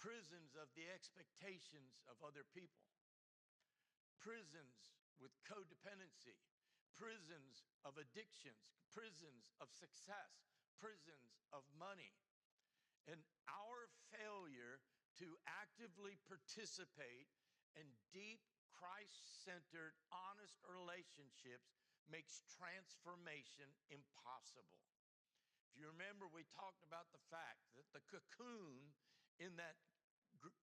[0.00, 2.88] prisons of the expectations of other people,
[4.16, 6.40] prisons with codependency,
[6.96, 10.48] prisons of addictions, prisons of success,
[10.80, 12.16] prisons of money.
[13.04, 14.80] And our failure
[15.20, 17.28] to actively participate
[17.76, 17.84] in
[18.16, 18.40] deep,
[18.72, 21.76] Christ centered, honest relationships
[22.08, 24.80] makes transformation impossible.
[25.68, 28.96] If you remember, we talked about the fact that the cocoon
[29.40, 29.76] in that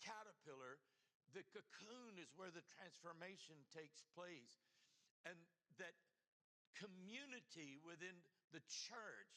[0.02, 0.82] caterpillar,
[1.38, 4.66] the cocoon is where the transformation takes place.
[5.28, 5.38] And
[5.78, 5.94] that
[6.78, 8.18] community within
[8.50, 9.34] the church,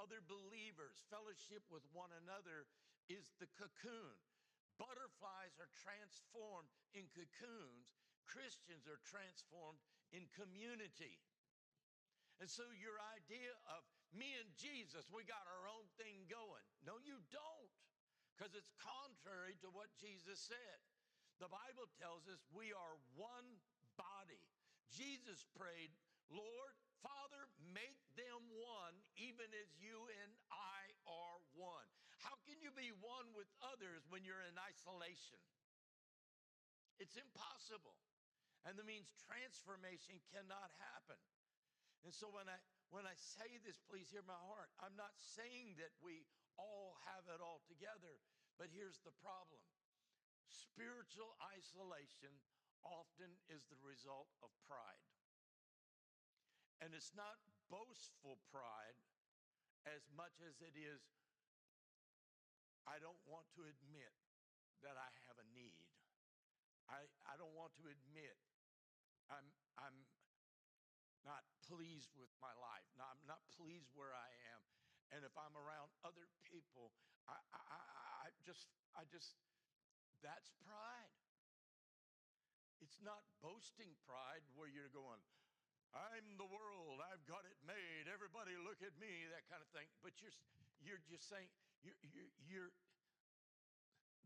[0.00, 2.68] other believers, fellowship with one another
[3.08, 4.16] is the cocoon.
[4.76, 7.96] Butterflies are transformed in cocoons,
[8.28, 9.80] Christians are transformed
[10.12, 11.16] in community.
[12.36, 13.80] And so, your idea of
[14.12, 16.60] me and Jesus, we got our own thing going.
[16.84, 17.55] No, you don't,
[18.36, 20.78] because it's contrary to what Jesus said.
[21.40, 23.48] The Bible tells us we are one
[23.96, 24.44] body.
[24.92, 25.88] Jesus prayed,
[26.28, 31.88] Lord, Father, make them one, even as you and I are one.
[32.20, 35.40] How can you be one with others when you're in isolation?
[37.00, 37.96] It's impossible.
[38.68, 41.20] And that means transformation cannot happen.
[42.04, 42.58] And so when I
[42.94, 44.70] when I say this, please hear my heart.
[44.78, 46.22] I'm not saying that we
[46.56, 48.20] all have it all together,
[48.56, 49.62] but here's the problem.
[50.48, 52.32] Spiritual isolation
[52.84, 55.04] often is the result of pride.
[56.80, 57.40] And it's not
[57.72, 58.98] boastful pride
[59.88, 61.00] as much as it is
[62.86, 64.14] I don't want to admit
[64.86, 65.82] that I have a need.
[66.86, 68.38] I, I don't want to admit
[69.26, 70.06] I'm, I'm
[71.26, 72.86] not pleased with my life.
[72.94, 74.62] No, I'm not pleased where I am.
[75.14, 76.90] And if I'm around other people,
[77.30, 79.38] I, I, I just, I just,
[80.22, 81.14] that's pride.
[82.82, 85.22] It's not boasting pride where you're going,
[85.96, 89.88] I'm the world, I've got it made, everybody look at me, that kind of thing.
[90.04, 90.34] But you're,
[90.84, 91.48] you're just saying,
[91.80, 92.72] you're, you're, you're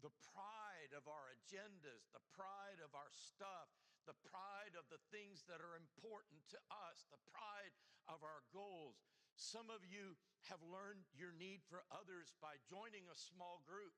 [0.03, 3.69] the pride of our agendas, the pride of our stuff,
[4.09, 6.59] the pride of the things that are important to
[6.89, 7.75] us, the pride
[8.09, 8.99] of our goals.
[9.41, 10.21] Some of you
[10.53, 13.97] have learned your need for others by joining a small group.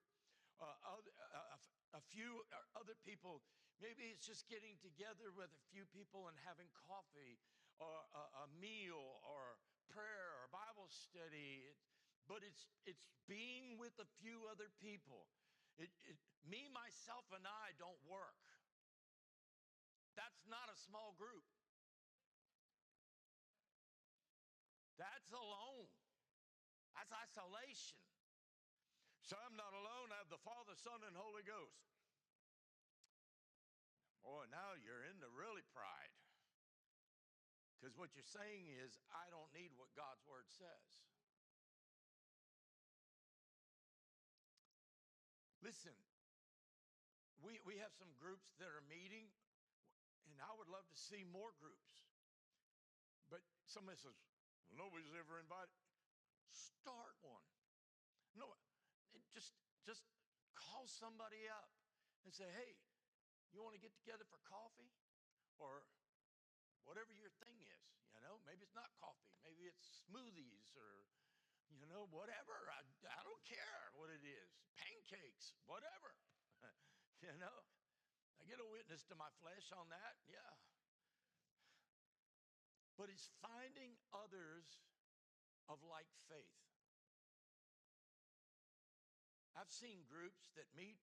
[0.62, 2.46] Uh, a, a, few
[2.78, 3.42] other people,
[3.82, 7.42] maybe it's just getting together with a few people and having coffee
[7.82, 9.58] or a, a meal or
[9.90, 11.66] prayer or Bible study.
[11.66, 11.74] It,
[12.30, 15.26] but it's, it's being with a few other people.
[15.74, 18.38] It, it, me, myself, and I don't work.
[20.14, 21.42] That's not a small group.
[25.02, 25.90] That's alone.
[26.94, 27.96] That's isolation.
[29.24, 30.12] So I'm not alone.
[30.12, 31.88] I have the Father, Son, and Holy Ghost.
[34.20, 36.12] Boy, now you're into really pride.
[37.80, 40.84] Because what you're saying is, I don't need what God's Word says.
[45.64, 45.96] Listen,
[47.40, 49.32] we, we have some groups that are meeting
[50.28, 52.04] and I would love to see more groups.
[53.30, 54.14] But somebody says,
[54.68, 55.72] well, nobody's ever invited.
[56.52, 57.48] Start one.
[58.36, 58.48] No,
[59.32, 60.04] just, just
[60.56, 61.72] call somebody up
[62.24, 62.76] and say, hey,
[63.52, 64.92] you want to get together for coffee?
[65.60, 65.84] Or
[66.88, 71.06] whatever your thing is, you know, maybe it's not coffee, maybe it's smoothies or,
[71.70, 72.66] you know, whatever.
[72.72, 76.18] I, I don't care what it is, pancakes, whatever,
[77.24, 77.58] you know.
[78.40, 80.52] I get a witness to my flesh on that, yeah.
[82.98, 84.66] But it's finding others
[85.68, 86.58] of like faith.
[89.52, 90.98] I've seen groups that meet.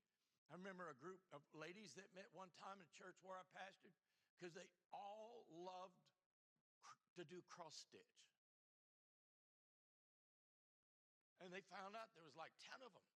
[0.49, 3.93] I remember a group of ladies that met one time in church where I pastored
[4.33, 6.01] because they all loved
[7.15, 8.19] to do cross stitch.
[11.39, 13.07] and they found out there was like 10 of them.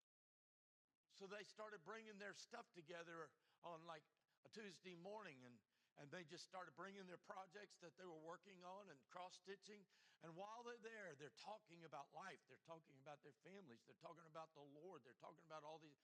[1.13, 3.30] So they started bringing their stuff together
[3.61, 4.03] on like
[4.47, 5.55] a Tuesday morning and
[6.01, 9.81] and they just started bringing their projects that they were working on and cross stitching.
[10.25, 12.39] And while they're there, they're talking about life.
[12.49, 13.83] They're talking about their families.
[13.85, 15.05] They're talking about the Lord.
[15.05, 15.99] They're talking about all these.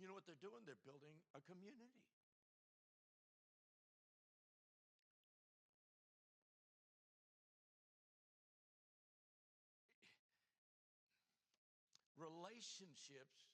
[0.00, 0.64] You know what they're doing?
[0.64, 2.02] They're building a community.
[12.16, 13.52] Relationships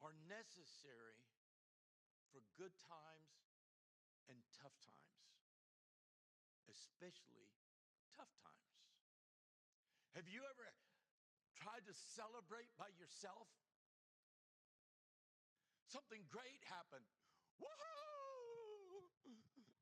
[0.00, 1.20] are necessary
[2.32, 3.49] for good times
[4.30, 5.26] and tough times,
[6.70, 7.50] especially
[8.14, 8.78] tough times.
[10.14, 10.66] Have you ever
[11.58, 13.50] tried to celebrate by yourself?
[15.90, 17.02] Something great happened.
[17.58, 19.10] Woohoo!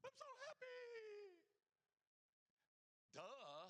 [0.01, 1.45] I'm so happy.
[3.13, 3.69] Duh.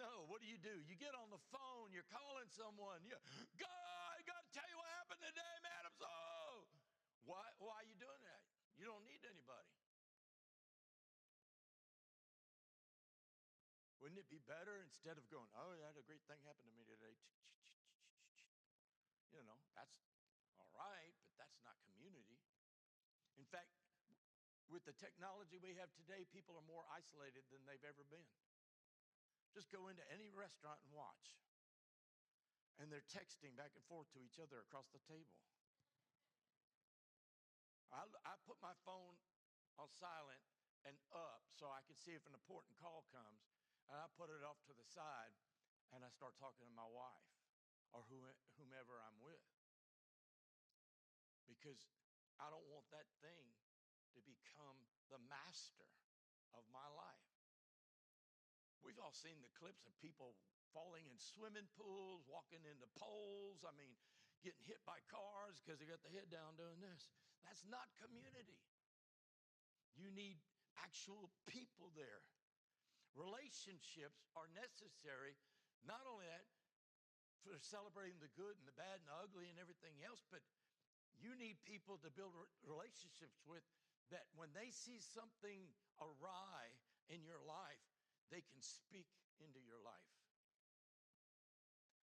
[0.00, 0.72] No, what do you do?
[0.88, 3.04] You get on the phone, you're calling someone.
[3.04, 3.12] You,
[3.60, 5.84] God, I got to tell you what happened today, man.
[5.84, 6.08] I'm so.
[7.28, 8.40] Why, why are you doing that?
[8.80, 9.68] You don't need anybody.
[14.00, 16.84] Wouldn't it be better instead of going, oh, yeah, a great thing happened to me
[16.84, 17.16] today?
[19.32, 19.96] You know, that's
[20.76, 22.36] all right, but that's not community.
[23.40, 23.72] In fact,
[24.68, 28.28] with the technology we have today, people are more isolated than they've ever been.
[29.56, 31.40] Just go into any restaurant and watch.
[32.78, 35.36] And they're texting back and forth to each other across the table.
[37.90, 39.18] I, I put my phone
[39.76, 40.40] on silent
[40.86, 43.59] and up so I can see if an important call comes.
[43.90, 45.34] And I put it off to the side
[45.90, 47.26] and I start talking to my wife
[47.90, 49.42] or whomever I'm with.
[51.50, 51.90] Because
[52.38, 53.50] I don't want that thing
[54.14, 54.78] to become
[55.10, 55.90] the master
[56.54, 57.34] of my life.
[58.86, 60.38] We've all seen the clips of people
[60.70, 63.66] falling in swimming pools, walking into poles.
[63.66, 63.90] I mean,
[64.46, 67.10] getting hit by cars because they got the head down doing this.
[67.42, 68.62] That's not community.
[69.98, 70.38] You need
[70.78, 72.22] actual people there.
[73.18, 75.34] Relationships are necessary,
[75.82, 76.46] not only that,
[77.42, 80.44] for celebrating the good and the bad and the ugly and everything else, but
[81.18, 82.32] you need people to build
[82.64, 83.64] relationships with
[84.12, 85.70] that when they see something
[86.00, 86.72] awry
[87.08, 87.84] in your life,
[88.30, 89.08] they can speak
[89.38, 90.14] into your life.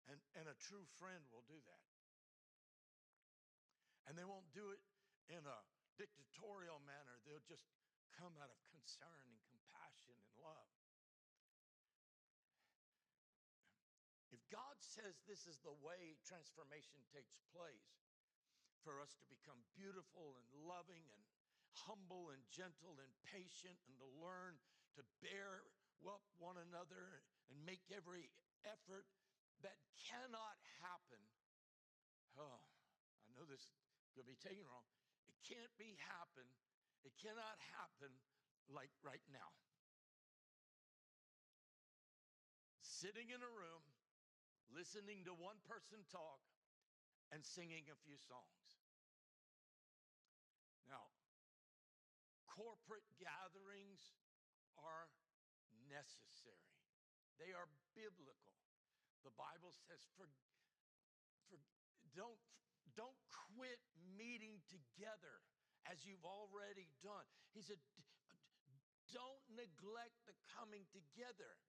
[0.05, 1.85] And, and a true friend will do that.
[4.05, 4.81] And they won't do it
[5.33, 5.59] in a
[5.97, 7.17] dictatorial manner.
[7.25, 7.65] They'll just
[8.13, 10.69] come out of concern and compassion and love.
[14.29, 17.89] If God says this is the way transformation takes place,
[18.85, 21.23] for us to become beautiful and loving and
[21.89, 24.55] humble and gentle and patient and to learn
[24.95, 25.65] to bear
[26.05, 28.29] up one another and make every
[28.63, 29.09] effort
[29.65, 31.21] that cannot happen.
[32.37, 32.61] Oh,
[33.25, 33.73] I know this
[34.13, 34.85] could be taken wrong.
[35.25, 36.45] It can't be happen.
[37.01, 38.13] It cannot happen
[38.69, 39.49] like right now.
[42.85, 43.83] Sitting in a room,
[44.73, 46.41] listening to one person talk,
[47.33, 48.79] and singing a few songs.
[50.85, 51.09] Now,
[52.45, 54.13] corporate gatherings
[54.77, 55.09] are
[55.89, 56.77] necessary,
[57.41, 57.67] they are
[57.97, 58.53] biblical.
[59.25, 60.29] The Bible says, for,
[61.49, 61.57] for,
[62.13, 62.37] don't
[62.95, 63.17] don't
[63.57, 63.81] quit
[64.15, 65.43] meeting together
[65.91, 67.27] as you've already done.
[67.51, 67.81] He said,
[69.11, 71.59] don't neglect the coming together.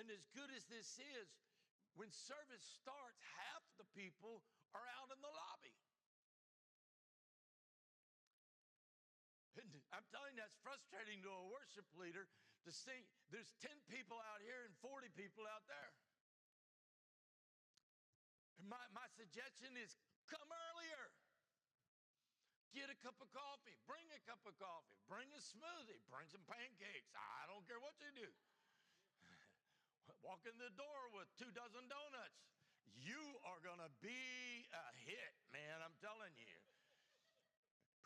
[0.00, 1.28] And as good as this is,
[1.96, 4.40] when service starts, half the people
[4.72, 5.76] are out in the lobby.
[9.60, 12.24] And I'm telling you, that's frustrating to a worship leader
[12.64, 15.92] to see there's 10 people out here and 40 people out there.
[18.62, 19.92] My, my suggestion is
[20.30, 21.12] come earlier.
[22.72, 23.76] Get a cup of coffee.
[23.84, 24.96] Bring a cup of coffee.
[25.04, 26.00] Bring a smoothie.
[26.08, 27.12] Bring some pancakes.
[27.12, 28.30] I don't care what you do.
[30.22, 32.46] Walk in the door with two dozen donuts.
[33.02, 34.22] You are going to be
[34.70, 35.82] a hit, man.
[35.82, 36.58] I'm telling you.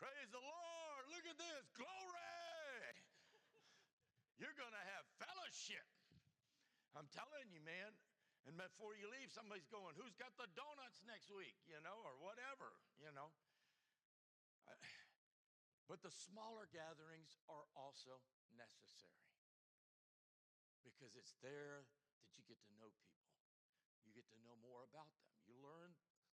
[0.01, 1.03] Praise the Lord.
[1.13, 1.65] Look at this.
[1.77, 2.93] Glory.
[4.41, 5.85] You're going to have fellowship.
[6.97, 7.93] I'm telling you, man.
[8.49, 11.57] And before you leave, somebody's going, Who's got the donuts next week?
[11.69, 13.29] You know, or whatever, you know.
[15.87, 18.19] But the smaller gatherings are also
[18.59, 19.36] necessary
[20.95, 21.83] because it's there
[22.23, 23.27] that you get to know people.
[24.07, 25.27] You get to know more about them.
[25.43, 25.95] You learn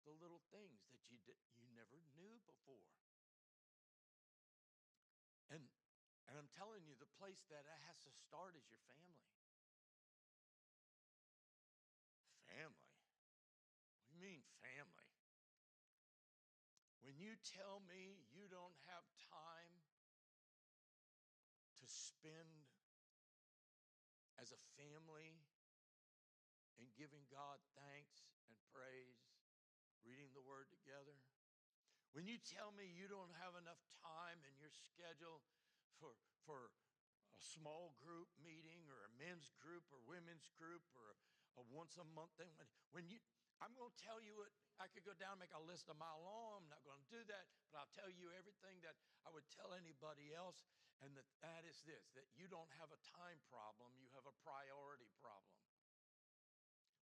[0.07, 1.21] the little things that you,
[1.59, 2.89] you never knew before.
[5.49, 5.65] And,
[6.29, 9.29] and I'm telling you, the place that has to start is your family.
[12.49, 12.89] Family?
[14.09, 15.09] We mean family?
[17.01, 19.73] When you tell me you don't have time
[21.79, 22.58] to spend
[32.19, 35.39] When you tell me you don't have enough time in your schedule
[36.03, 36.11] for,
[36.43, 36.67] for
[37.31, 41.15] a small group meeting or a men's group or women's group or
[41.55, 43.23] a once a month thing, when, when you,
[43.63, 44.51] I'm going to tell you what
[44.83, 46.67] I could go down and make a list a mile long.
[46.67, 49.71] I'm not going to do that, but I'll tell you everything that I would tell
[49.71, 50.59] anybody else.
[50.99, 54.35] And that, that is this that you don't have a time problem, you have a
[54.43, 55.55] priority problem.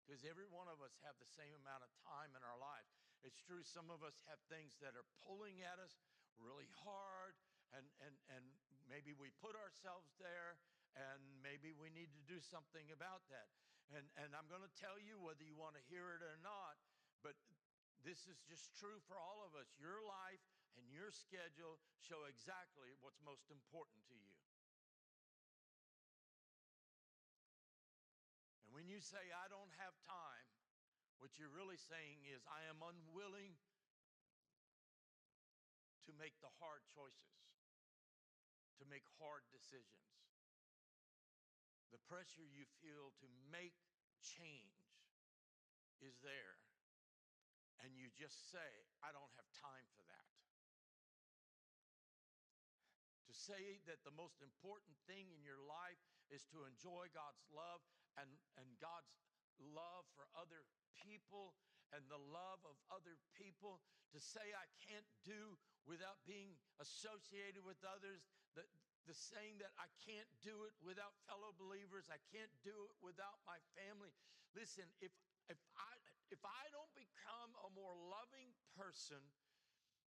[0.05, 2.93] Because every one of us have the same amount of time in our lives.
[3.27, 5.99] It's true, some of us have things that are pulling at us
[6.39, 7.35] really hard,
[7.75, 8.45] and, and, and
[8.87, 10.63] maybe we put ourselves there,
[10.95, 13.51] and maybe we need to do something about that.
[13.91, 16.79] And, and I'm going to tell you whether you want to hear it or not,
[17.27, 17.35] but
[18.07, 19.75] this is just true for all of us.
[19.75, 20.43] Your life
[20.79, 24.35] and your schedule show exactly what's most important to you.
[28.63, 30.26] And when you say, I don't have time,
[31.19, 33.57] what you're really saying is, I am unwilling
[36.07, 37.35] to make the hard choices,
[38.79, 40.07] to make hard decisions.
[41.91, 43.79] The pressure you feel to make
[44.23, 44.85] change
[46.03, 46.61] is there
[47.85, 48.71] and you just say,
[49.05, 50.29] I don't have time for that.
[53.29, 56.01] To say that the most important thing in your life
[56.33, 57.85] is to enjoy God's love
[58.17, 59.13] and, and God's
[59.61, 60.65] love for other
[60.97, 61.57] people
[61.95, 63.79] and the love of other people,
[64.11, 65.55] to say I can't do
[65.87, 68.27] without being associated with others,
[68.59, 68.67] the,
[69.07, 73.39] the saying that I can't do it without fellow believers, I can't do it without
[73.47, 74.11] my family.
[74.51, 75.15] Listen, if,
[75.47, 75.95] if I
[76.31, 79.23] if I don't become a more loving person,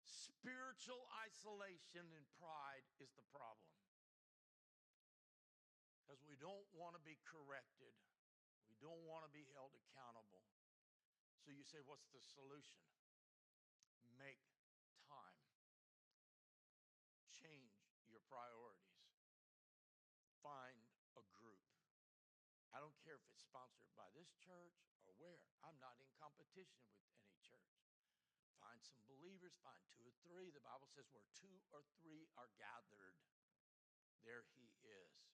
[0.04, 3.68] spiritual isolation and pride is the problem.
[6.00, 7.92] Because we don't want to be corrected,
[8.86, 10.46] don't want to be held accountable.
[11.42, 12.86] So you say, what's the solution?
[14.14, 14.38] Make
[15.10, 15.42] time,
[17.34, 19.10] change your priorities,
[20.38, 20.78] find
[21.18, 21.60] a group.
[22.70, 25.42] I don't care if it's sponsored by this church or where?
[25.66, 27.82] I'm not in competition with any church.
[28.62, 30.54] Find some believers, find two or three.
[30.54, 33.18] The Bible says where two or three are gathered,
[34.22, 35.25] there he is.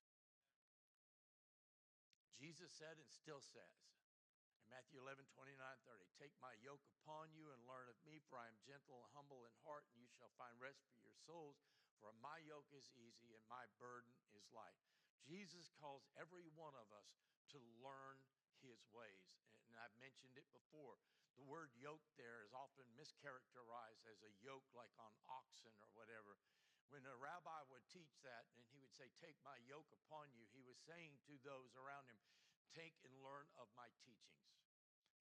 [2.43, 3.87] Jesus said and still says
[4.59, 8.35] in Matthew 11, 29, 30, Take my yoke upon you and learn of me, for
[8.35, 11.63] I am gentle and humble in heart, and you shall find rest for your souls.
[12.03, 14.75] For my yoke is easy and my burden is light.
[15.23, 17.15] Jesus calls every one of us
[17.55, 18.19] to learn
[18.59, 19.39] his ways.
[19.71, 20.99] And I've mentioned it before.
[21.39, 26.43] The word yoke there is often mischaracterized as a yoke like on oxen or whatever.
[26.93, 30.45] When a rabbi would teach that and he would say, Take my yoke upon you,
[30.53, 32.21] he was saying to those around him,
[32.77, 34.53] Take and learn of my teachings.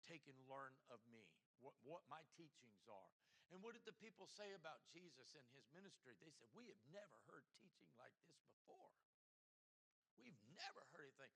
[0.08, 1.28] Take and learn of me,
[1.60, 3.12] what, what my teachings are.
[3.52, 6.16] And what did the people say about Jesus and his ministry?
[6.16, 8.92] They said, We have never heard teaching like this before.
[10.16, 11.36] We've never heard anything.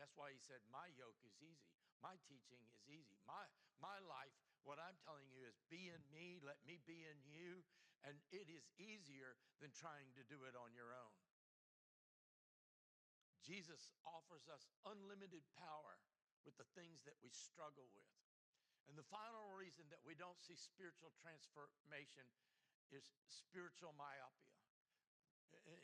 [0.00, 1.68] That's why he said, My yoke is easy.
[2.00, 3.20] My teaching is easy.
[3.28, 3.44] My,
[3.76, 4.32] my life,
[4.64, 7.60] what I'm telling you is be in me, let me be in you,
[8.06, 11.16] and it is easier than trying to do it on your own.
[13.44, 16.00] Jesus offers us unlimited power
[16.44, 18.14] with the things that we struggle with.
[18.88, 22.26] And the final reason that we don't see spiritual transformation
[22.90, 24.50] is spiritual myopia.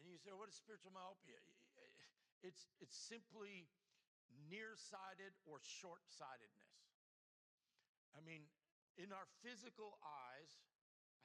[0.01, 1.39] And you say, what is spiritual myopia?
[2.43, 3.67] It's, it's simply
[4.51, 6.75] nearsighted or short sightedness.
[8.15, 8.47] I mean,
[8.97, 10.57] in our physical eyes,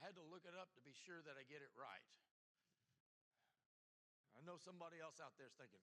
[0.02, 2.10] I had to look it up to be sure that I get it right.
[4.34, 5.78] I know somebody else out there is thinking,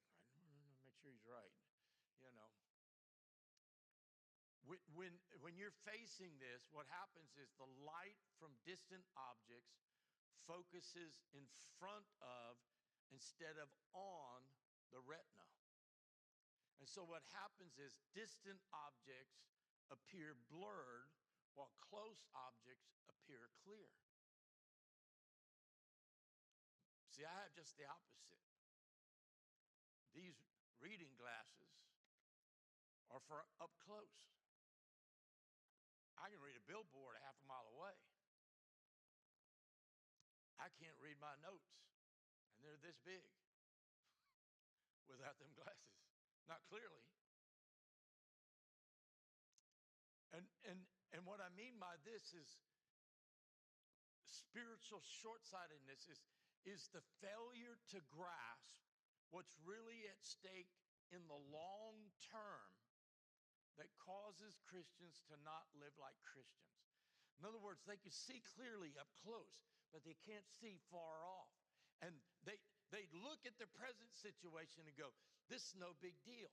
[0.83, 1.55] make sure he's right,
[2.19, 2.51] you know.
[4.91, 9.79] When, when you're facing this, what happens is the light from distant objects
[10.43, 11.47] focuses in
[11.79, 12.59] front of
[13.15, 14.43] instead of on
[14.91, 15.47] the retina.
[16.83, 19.47] And so what happens is distant objects
[19.87, 21.07] appear blurred
[21.55, 23.89] while close objects appear clear.
[27.19, 28.31] See, I have just the opposite.
[30.15, 30.39] These
[30.79, 31.67] reading glasses
[33.11, 34.15] are for up close.
[36.15, 37.91] I can read a billboard a half a mile away.
[40.63, 41.67] I can't read my notes,
[42.55, 43.19] and they're this big
[45.11, 45.99] without them glasses,
[46.47, 47.03] not clearly.
[50.31, 52.47] And, and, and what I mean by this is
[54.23, 56.23] spiritual short sightedness is,
[56.67, 58.79] is the failure to grasp
[59.31, 60.73] what's really at stake
[61.13, 62.71] in the long term
[63.77, 66.83] that causes Christians to not live like Christians.
[67.39, 69.63] In other words, they can see clearly up close,
[69.95, 71.55] but they can't see far off.
[72.03, 72.11] And
[72.43, 72.59] they,
[72.91, 75.15] they look at their present situation and go,
[75.47, 76.51] this is no big deal.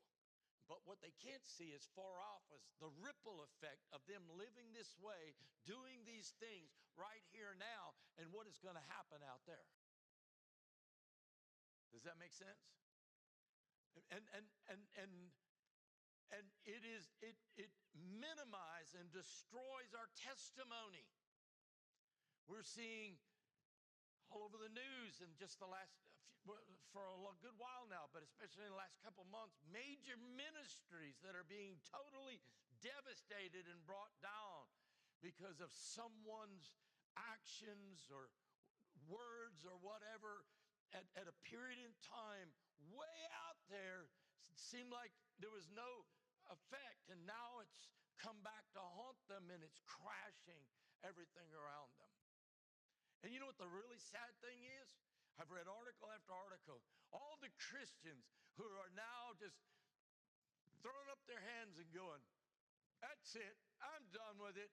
[0.66, 4.74] But what they can't see as far off as the ripple effect of them living
[4.74, 9.47] this way, doing these things right here now, and what is going to happen out
[9.47, 9.66] there.
[11.97, 12.60] Does that make sense?
[14.12, 15.12] And and and and
[16.28, 21.09] and it is it it minimizes and destroys our testimony.
[22.44, 23.16] We're seeing
[24.28, 25.97] all over the news in just the last
[26.93, 31.32] for a good while now, but especially in the last couple months, major ministries that
[31.32, 32.39] are being totally
[32.85, 34.68] devastated and brought down
[35.24, 36.77] because of someone's
[37.16, 38.28] actions or
[39.10, 40.47] words or whatever
[40.95, 42.51] at, at a period in time
[42.93, 44.07] way out there
[44.55, 46.07] seemed like there was no
[46.51, 50.63] effect and now it's come back to haunt them and it's crashing
[51.05, 52.15] everything around them
[53.21, 54.89] and you know what the really sad thing is
[55.37, 56.81] I've read article after article.
[57.13, 58.25] All the Christians
[58.57, 59.61] who are now just
[60.81, 62.25] throwing up their hands and going,
[63.05, 64.73] That's it, I'm done with it.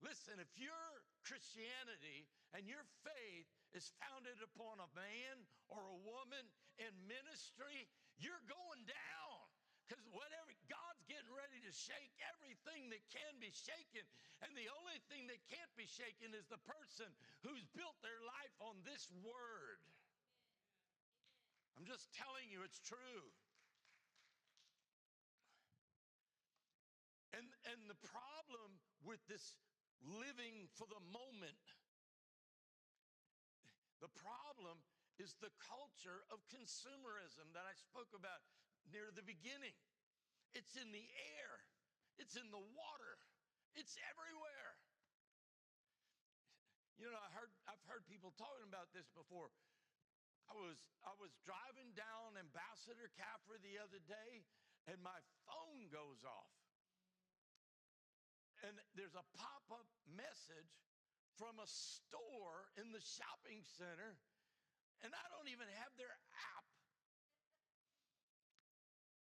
[0.00, 0.86] Listen, if your
[1.28, 2.24] Christianity
[2.56, 5.36] and your faith is founded upon a man
[5.68, 6.44] or a woman
[6.80, 7.84] in ministry,
[8.16, 9.40] you're going down.
[9.84, 14.06] Because whatever, God's getting ready to shake everything that can be shaken.
[14.40, 17.10] And the only thing that can't be shaken is the person
[17.42, 19.82] who's built their life on this word.
[21.74, 23.24] I'm just telling you, it's true.
[27.34, 29.58] And, and the problem with this
[30.04, 31.64] living for the moment,
[34.00, 34.80] the problem
[35.20, 38.40] is the culture of consumerism that I spoke about
[38.88, 39.76] near the beginning.
[40.56, 41.06] It's in the
[41.36, 41.52] air,
[42.16, 43.14] it's in the water,
[43.76, 44.72] it's everywhere.
[46.96, 49.48] You know, I heard, I've heard people talking about this before.
[50.50, 54.44] I was, I was driving down Ambassador Caffery the other day,
[54.90, 55.16] and my
[55.48, 56.59] phone goes off.
[58.66, 60.72] And there's a pop up message
[61.40, 64.20] from a store in the shopping center,
[65.00, 66.66] and I don't even have their app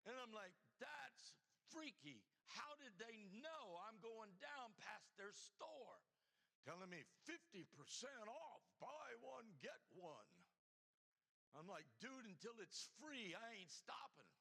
[0.09, 1.37] and I'm like, that's
[1.69, 2.25] freaky.
[2.49, 6.01] How did they know I'm going down past their store?
[6.65, 7.61] Telling me 50%
[8.25, 10.33] off, buy one, get one.
[11.53, 14.25] I'm like, dude, until it's free, I ain't stopping.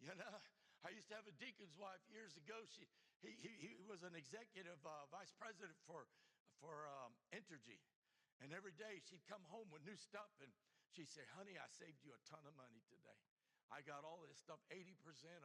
[0.00, 0.40] You know,
[0.80, 2.56] I used to have a deacon's wife years ago.
[2.72, 2.88] She,
[3.20, 6.08] he, he, he was an executive uh, vice president for,
[6.56, 7.80] for um, Entergy.
[8.40, 10.48] And every day she'd come home with new stuff and
[10.96, 13.20] she'd say, honey, I saved you a ton of money today.
[13.70, 14.96] I got all this stuff 80%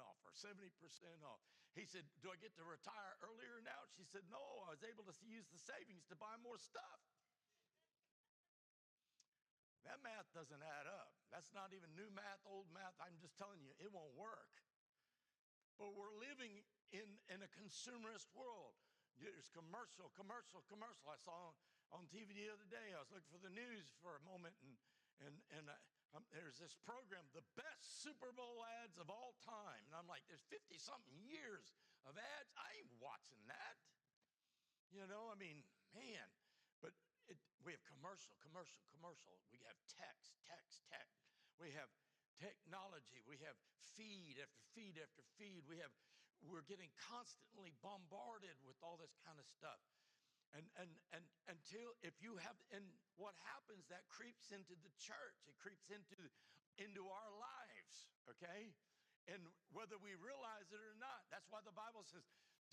[0.02, 0.72] off or 70%
[1.22, 1.44] off.
[1.78, 3.86] He said, Do I get to retire earlier now?
[3.94, 7.03] She said, No, I was able to use the savings to buy more stuff.
[9.86, 11.14] That math doesn't add up.
[11.30, 12.98] That's not even new math, old math.
[12.98, 14.65] I'm just telling you, it won't work.
[15.76, 16.64] But we're living
[16.96, 18.76] in, in a consumerist world.
[19.20, 21.08] There's commercial, commercial, commercial.
[21.08, 21.56] I saw on,
[21.96, 24.76] on TV the other day, I was looking for the news for a moment, and,
[25.24, 25.78] and, and I,
[26.16, 29.84] um, there's this program, the best Super Bowl ads of all time.
[29.92, 31.76] And I'm like, there's 50 something years
[32.08, 32.56] of ads.
[32.56, 33.76] I ain't watching that.
[34.96, 35.60] You know, I mean,
[35.92, 36.28] man,
[36.80, 36.96] but
[37.28, 37.36] it,
[37.68, 39.36] we have commercial, commercial, commercial.
[39.52, 41.20] We have text, text, text.
[41.60, 41.92] We have
[42.40, 43.24] technology.
[43.26, 43.57] We have
[43.95, 45.64] feed after feed after feed.
[45.68, 45.91] We have,
[46.44, 49.80] we're getting constantly bombarded with all this kind of stuff.
[50.56, 52.84] And, and, and until if you have, and
[53.20, 55.40] what happens, that creeps into the church.
[55.48, 56.20] It creeps into,
[56.80, 57.95] into our lives,
[58.36, 58.72] okay?
[59.28, 59.41] And
[59.74, 62.24] whether we realize it or not, that's why the Bible says,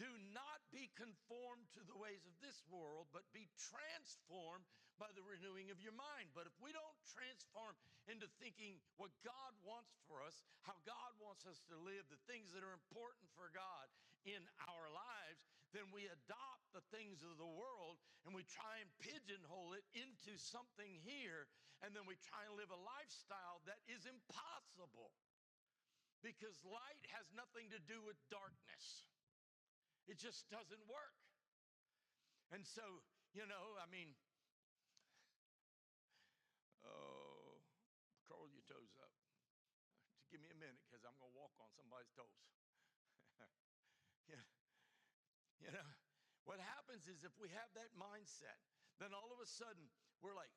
[0.01, 4.65] do not be conformed to the ways of this world, but be transformed
[5.03, 6.31] by the renewing of your mind.
[6.31, 7.75] But if we don't transform
[8.07, 12.55] into thinking what God wants for us, how God wants us to live, the things
[12.55, 13.91] that are important for God
[14.23, 14.39] in
[14.71, 15.43] our lives,
[15.75, 20.39] then we adopt the things of the world and we try and pigeonhole it into
[20.39, 21.51] something here,
[21.83, 25.11] and then we try and live a lifestyle that is impossible
[26.23, 29.11] because light has nothing to do with darkness.
[30.07, 31.19] It just doesn't work.
[32.55, 33.03] And so,
[33.35, 34.15] you know, I mean,
[36.87, 37.59] oh,
[38.31, 39.11] curl your toes up.
[40.31, 42.43] Give me a minute because I'm going to walk on somebody's toes.
[44.33, 44.45] yeah.
[45.63, 45.89] You know,
[46.45, 46.83] what happens?
[46.93, 48.61] happens is if we have that mindset,
[49.01, 49.89] then all of a sudden
[50.21, 50.53] we're like,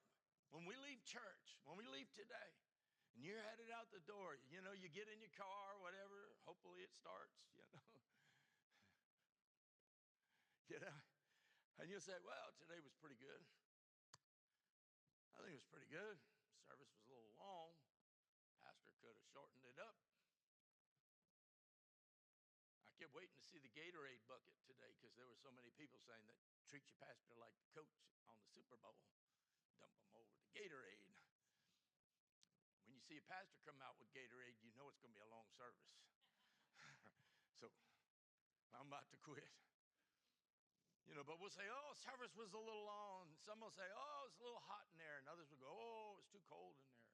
[0.52, 2.52] when we leave church, when we leave today,
[3.16, 6.84] and you're headed out the door, you know, you get in your car, whatever, hopefully
[6.84, 7.82] it starts, you know.
[10.76, 10.98] you know,
[11.80, 13.40] and you'll say, well, today was pretty good.
[15.40, 16.20] I think it was pretty good.
[16.68, 17.72] Service was a little long.
[18.60, 20.05] Pastor could have shortened it up.
[23.16, 26.36] Waiting to see the Gatorade bucket today because there were so many people saying that
[26.68, 27.96] treat your pastor like the coach
[28.28, 29.00] on the Super Bowl.
[29.80, 31.00] Dump them over to Gatorade.
[32.84, 35.24] When you see a pastor come out with Gatorade, you know it's going to be
[35.24, 35.96] a long service.
[37.64, 37.72] so
[38.76, 39.48] I'm about to quit.
[41.08, 43.32] You know, but we'll say, oh, service was a little long.
[43.48, 45.24] Some will say, oh, it's a little hot in there.
[45.24, 47.08] And others will go, oh, it's too cold in there.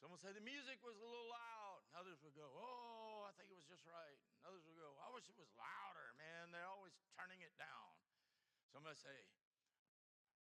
[0.00, 1.84] Some will say the music was a little loud.
[1.90, 3.05] And others will go, oh,
[3.36, 4.18] think it was just right.
[4.40, 6.50] And others will go, I wish it was louder, man.
[6.50, 7.92] They're always turning it down.
[8.72, 9.12] Some will say,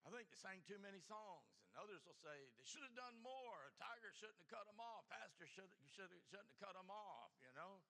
[0.08, 1.52] I think they sang too many songs.
[1.70, 3.68] And others will say, they should have done more.
[3.68, 5.06] A tiger shouldn't have cut them off.
[5.12, 7.84] Pastor should, should, shouldn't have cut them off, you know?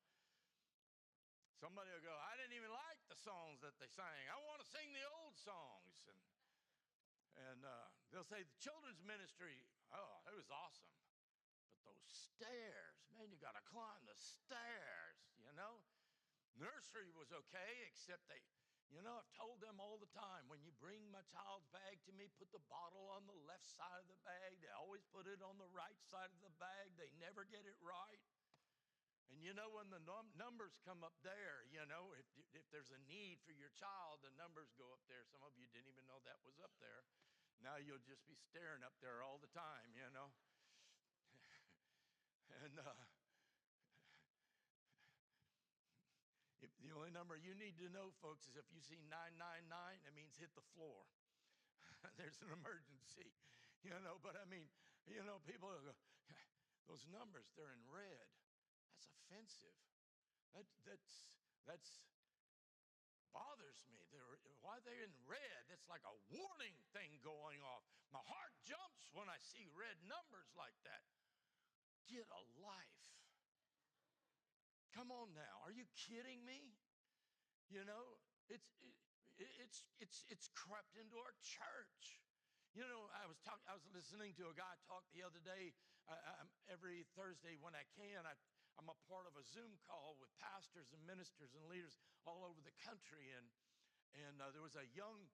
[1.62, 4.26] Somebody will go, I didn't even like the songs that they sang.
[4.32, 5.96] I want to sing the old songs.
[6.08, 6.20] And,
[7.52, 9.60] and uh, they'll say, the children's ministry,
[9.92, 10.88] oh, it was awesome.
[11.90, 12.06] Those
[12.38, 15.82] stairs, man, you got to climb the stairs, you know?
[16.54, 18.38] Nursery was okay, except they,
[18.94, 22.14] you know, I've told them all the time when you bring my child's bag to
[22.14, 24.62] me, put the bottle on the left side of the bag.
[24.62, 27.78] They always put it on the right side of the bag, they never get it
[27.82, 28.22] right.
[29.34, 32.94] And you know, when the num- numbers come up there, you know, if, if there's
[32.94, 35.26] a need for your child, the numbers go up there.
[35.26, 37.06] Some of you didn't even know that was up there.
[37.66, 40.34] Now you'll just be staring up there all the time, you know.
[42.66, 42.98] And uh,
[46.66, 49.70] if the only number you need to know, folks, is if you see 999,
[50.04, 51.08] it means hit the floor.
[52.20, 53.32] there's an emergency,
[53.84, 54.20] you know.
[54.20, 54.68] But I mean,
[55.08, 55.96] you know, people go,
[56.90, 58.28] those numbers, they're in red
[58.94, 59.78] That's offensive.
[60.58, 61.30] That, that's,
[61.70, 62.10] that's
[63.30, 64.02] bothers me.
[64.10, 64.26] They're,
[64.66, 65.62] why they're in red?
[65.70, 67.86] It's like a warning thing going off.
[68.10, 71.06] My heart jumps when I see red numbers like that.
[72.10, 72.98] Get a life.
[74.98, 75.62] Come on now.
[75.64, 76.74] Are you kidding me?
[77.70, 78.18] You know,
[78.50, 78.66] it's
[79.38, 82.18] it, it's it's it's crept into our church.
[82.74, 83.64] You know, I was talking.
[83.70, 85.78] I was listening to a guy talk the other day.
[86.10, 88.34] Uh, every Thursday when I can, I
[88.80, 92.64] I'm a part of a Zoom call with pastors and ministers and leaders all over
[92.64, 93.28] the country.
[93.36, 93.44] And,
[94.16, 95.28] and uh, there was a young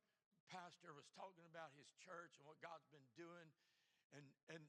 [0.50, 3.54] pastor was talking about his church and what God's been doing.
[4.18, 4.66] And, and,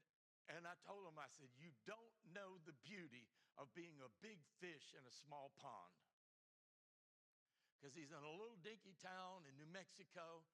[0.53, 3.27] and I told him, I said, You don't know the beauty
[3.59, 5.97] of being a big fish in a small pond.
[7.77, 10.47] Because he's in a little dinky town in New Mexico.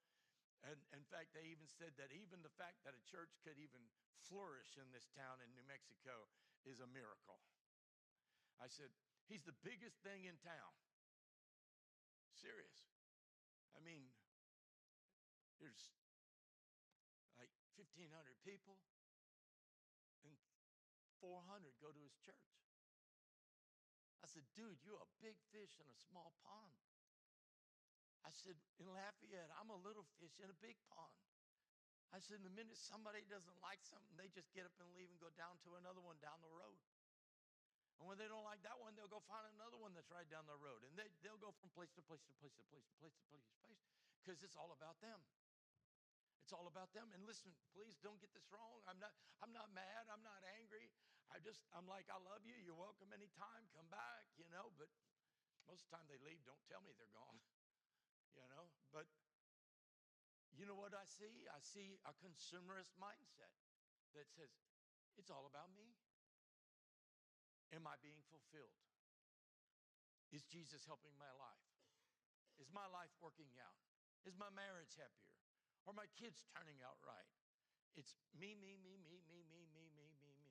[0.63, 3.83] And in fact, they even said that even the fact that a church could even
[4.27, 6.31] flourish in this town in New Mexico
[6.63, 7.43] is a miracle.
[8.63, 8.91] I said,
[9.27, 10.73] He's the biggest thing in town.
[12.37, 12.85] Serious.
[13.73, 14.03] I mean,
[15.63, 15.95] there's
[17.39, 18.11] like 1,500
[18.43, 18.83] people,
[21.43, 22.55] 400 go to his church.
[24.23, 26.79] I said, dude, you're a big fish in a small pond.
[28.23, 31.19] I said, in Lafayette, I'm a little fish in a big pond.
[32.15, 35.19] I said, the minute somebody doesn't like something, they just get up and leave and
[35.19, 36.79] go down to another one down the road.
[37.99, 40.47] And when they don't like that one, they'll go find another one that's right down
[40.47, 40.87] the road.
[40.87, 43.25] And they, they'll go from place to place to place to place to place to
[43.31, 43.83] place to place
[44.23, 45.19] because it's all about them.
[46.43, 47.15] It's all about them.
[47.15, 48.83] And listen, please don't get this wrong.
[48.91, 50.11] I'm not, I'm not mad.
[50.11, 50.91] I'm not angry.
[51.33, 52.55] I just, I'm like, I love you.
[52.61, 53.65] You're welcome anytime.
[53.73, 54.69] Come back, you know.
[54.77, 54.93] But
[55.65, 57.41] most of the time they leave, don't tell me they're gone,
[58.37, 58.69] you know.
[58.93, 59.09] But
[60.53, 61.49] you know what I see?
[61.49, 63.57] I see a consumerist mindset
[64.13, 64.53] that says,
[65.17, 65.97] it's all about me.
[67.73, 68.77] Am I being fulfilled?
[70.29, 71.69] Is Jesus helping my life?
[72.61, 73.81] Is my life working out?
[74.29, 75.33] Is my marriage happier?
[75.89, 77.29] Are my kids turning out right?
[77.97, 80.49] It's me, me, me, me, me, me, me, me, me, me, me.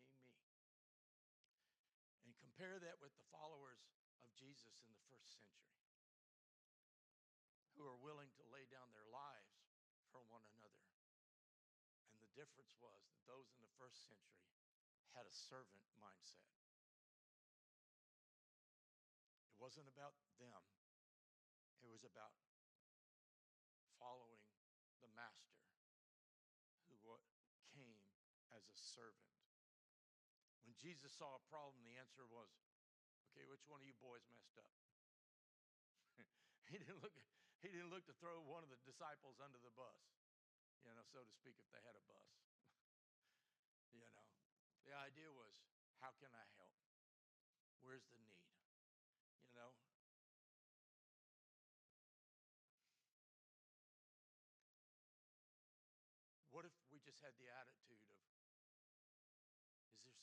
[2.26, 3.90] And compare that with the followers
[4.22, 5.82] of Jesus in the first century
[7.74, 9.66] who are willing to lay down their lives
[10.14, 10.86] for one another.
[12.14, 14.46] And the difference was that those in the first century
[15.18, 16.54] had a servant mindset
[19.50, 20.54] It wasn't about them,
[21.82, 22.38] it was about
[23.98, 24.46] following
[25.02, 25.66] the master
[26.86, 26.94] who
[27.74, 28.06] came
[28.54, 29.31] as a servant.
[30.82, 32.50] Jesus saw a problem, the answer was,
[33.30, 34.74] okay, which one of you boys messed up?
[36.74, 37.14] he didn't look
[37.62, 40.02] he didn't look to throw one of the disciples under the bus,
[40.82, 42.26] you know, so to speak, if they had a bus.
[43.94, 44.26] you know,
[44.90, 45.54] the idea was,
[46.02, 46.74] how can I help?
[47.86, 48.42] Where's the need?
[49.46, 49.78] You know,
[56.50, 58.01] what if we just had the attitude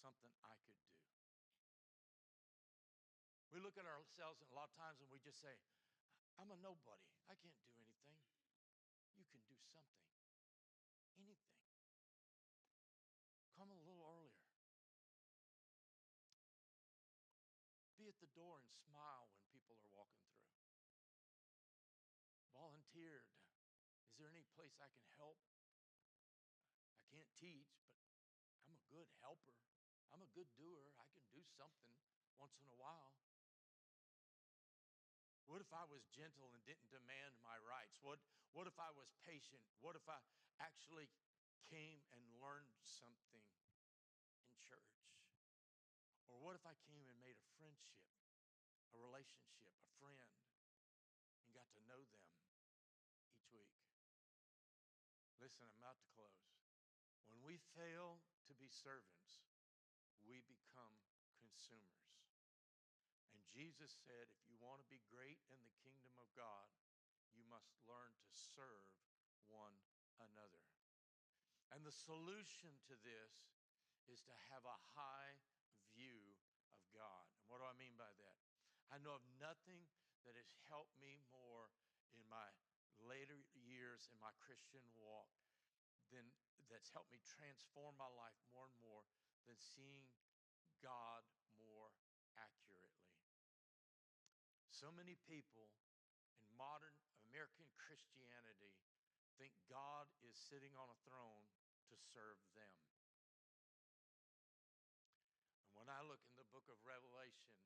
[0.08, 0.96] something I could do?
[3.52, 5.52] We look at ourselves a lot of times and we just say,
[6.40, 7.12] I'm a nobody.
[7.28, 8.16] I can't do anything.
[9.20, 10.08] You can do something.
[11.20, 11.60] Anything.
[13.60, 14.40] Come a little earlier.
[18.00, 20.56] Be at the door and smile when people are walking through.
[22.56, 23.28] Volunteered.
[24.08, 25.36] Is there any place I can help?
[26.96, 27.76] I can't teach,
[28.50, 29.54] but I'm a good helper.
[30.10, 30.94] I'm a good doer.
[31.02, 31.98] I can do something
[32.38, 33.10] once in a while.
[35.50, 37.98] What if I was gentle and didn't demand my rights?
[38.06, 38.22] What,
[38.54, 39.58] what if I was patient?
[39.82, 40.22] What if I
[40.62, 41.10] actually
[41.66, 43.42] came and learned something
[44.46, 45.10] in church?
[46.30, 47.98] Or what if I came and made a friendship,
[48.94, 50.38] a relationship, a friend,
[51.42, 52.26] and got to know them
[53.26, 53.74] each week?
[55.42, 56.46] Listen, I'm about to close.
[57.26, 59.47] When we fail to be servants,
[60.26, 60.94] we become
[61.38, 62.14] consumers.
[63.34, 66.66] And Jesus said, if you want to be great in the kingdom of God,
[67.34, 68.86] you must learn to serve
[69.46, 69.74] one
[70.18, 70.64] another.
[71.70, 73.34] And the solution to this
[74.08, 75.36] is to have a high
[75.92, 76.34] view
[76.72, 77.28] of God.
[77.36, 78.38] And what do I mean by that?
[78.88, 79.84] I know of nothing
[80.24, 81.68] that has helped me more
[82.16, 82.48] in my
[83.04, 85.30] later years in my Christian walk
[86.10, 86.24] than
[86.72, 88.97] that's helped me transform my life more and more
[89.48, 90.04] than seeing
[90.84, 91.24] God
[91.56, 91.90] more
[92.36, 93.08] accurately.
[94.78, 95.74] So many people
[96.38, 96.94] in modern
[97.26, 98.78] American Christianity
[99.34, 101.50] think God is sitting on a throne
[101.90, 102.78] to serve them.
[105.66, 107.58] And when I look in the book of Revelation,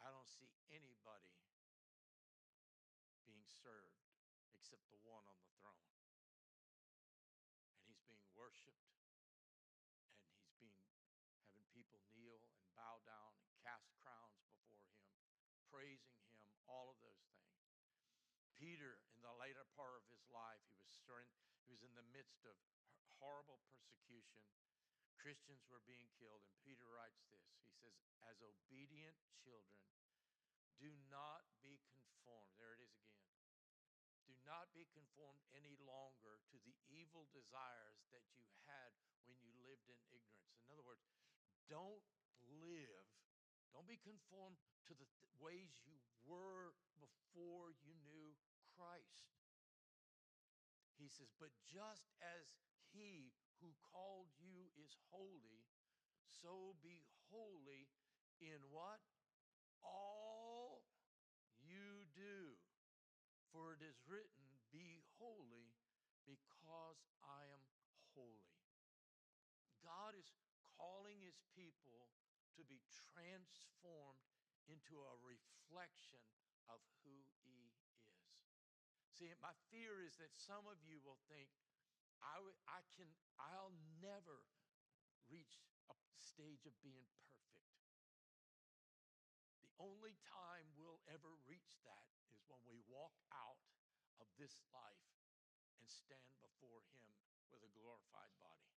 [0.00, 1.36] I don't see anybody
[3.28, 4.08] being served
[4.56, 5.92] except the one on the throne.
[7.76, 8.96] And he's being worshiped,
[10.40, 10.72] and he's being
[11.44, 14.88] having people kneel and bow down and cast crowns before him
[15.68, 17.60] praising him, all of those things.
[18.56, 21.28] Peter, in the later part of his life, he was, starting,
[21.68, 22.54] he was in the midst of
[23.18, 24.46] horrible persecution.
[25.18, 27.42] Christians were being killed, and Peter writes this.
[27.66, 29.82] He says, As obedient children,
[30.78, 32.54] do not be conformed.
[32.54, 33.26] There it is again.
[34.30, 38.94] Do not be conformed any longer to the evil desires that you had
[39.26, 40.54] when you lived in ignorance.
[40.62, 41.02] In other words,
[41.66, 42.06] don't
[42.62, 43.10] live,
[43.74, 48.38] don't be conformed to the th- ways you were before you knew
[48.78, 49.37] Christ.
[51.08, 52.52] He says, But just as
[52.92, 53.32] he
[53.64, 55.64] who called you is holy,
[56.20, 57.00] so be
[57.32, 57.88] holy
[58.44, 59.00] in what?
[59.80, 60.84] All
[61.64, 62.60] you do.
[63.48, 65.72] For it is written, Be holy
[66.28, 67.64] because I am
[68.12, 68.60] holy.
[69.80, 70.28] God is
[70.76, 72.12] calling his people
[72.60, 72.84] to be
[73.16, 74.28] transformed
[74.68, 76.20] into a reflection
[76.68, 77.87] of who he is.
[79.18, 81.50] See, my fear is that some of you will think,
[82.22, 82.38] I,
[82.70, 84.46] I can, I'll never
[85.26, 85.58] reach
[85.90, 87.66] a stage of being perfect.
[89.66, 93.58] The only time we'll ever reach that is when we walk out
[94.22, 95.10] of this life
[95.82, 97.10] and stand before him
[97.50, 98.70] with a glorified body.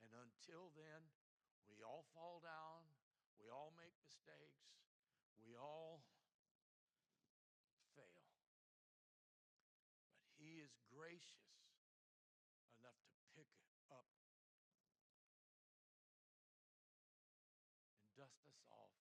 [0.00, 1.12] And until then,
[1.68, 2.88] we all fall down,
[3.36, 4.80] we all make mistakes.
[5.36, 6.00] We all
[10.92, 11.48] gracious
[12.76, 14.08] enough to pick it up
[17.96, 18.92] and dust us off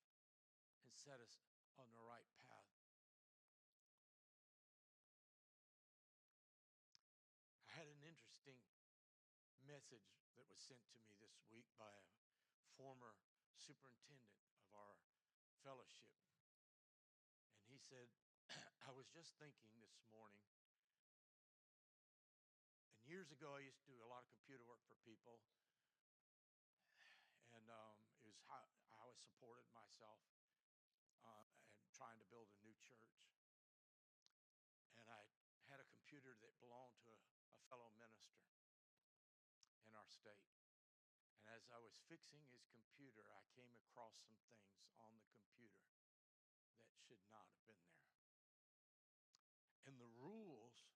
[0.84, 1.43] and set us
[1.76, 2.72] on the right path.
[7.68, 8.60] I had an interesting
[9.68, 12.06] message that was sent to me this week by a
[12.80, 13.19] former
[13.60, 14.95] superintendent of our
[15.65, 16.11] fellowship.
[17.60, 18.07] And he said,
[18.88, 20.55] I was just thinking this morning,
[23.06, 25.38] years ago I used to do a lot of computer work for people,
[27.53, 28.65] and um, it was how,
[28.98, 30.18] I supported myself
[31.22, 31.45] uh,
[31.86, 33.14] and trying to build a new church.
[34.98, 35.22] And I
[35.69, 37.22] had a computer that belonged to a,
[37.53, 38.41] a fellow minister
[39.86, 40.49] in our state.
[41.38, 45.86] And as I was fixing his computer, I came across some things on the computer.
[46.82, 48.10] that should not have been there.
[49.86, 50.90] And the rules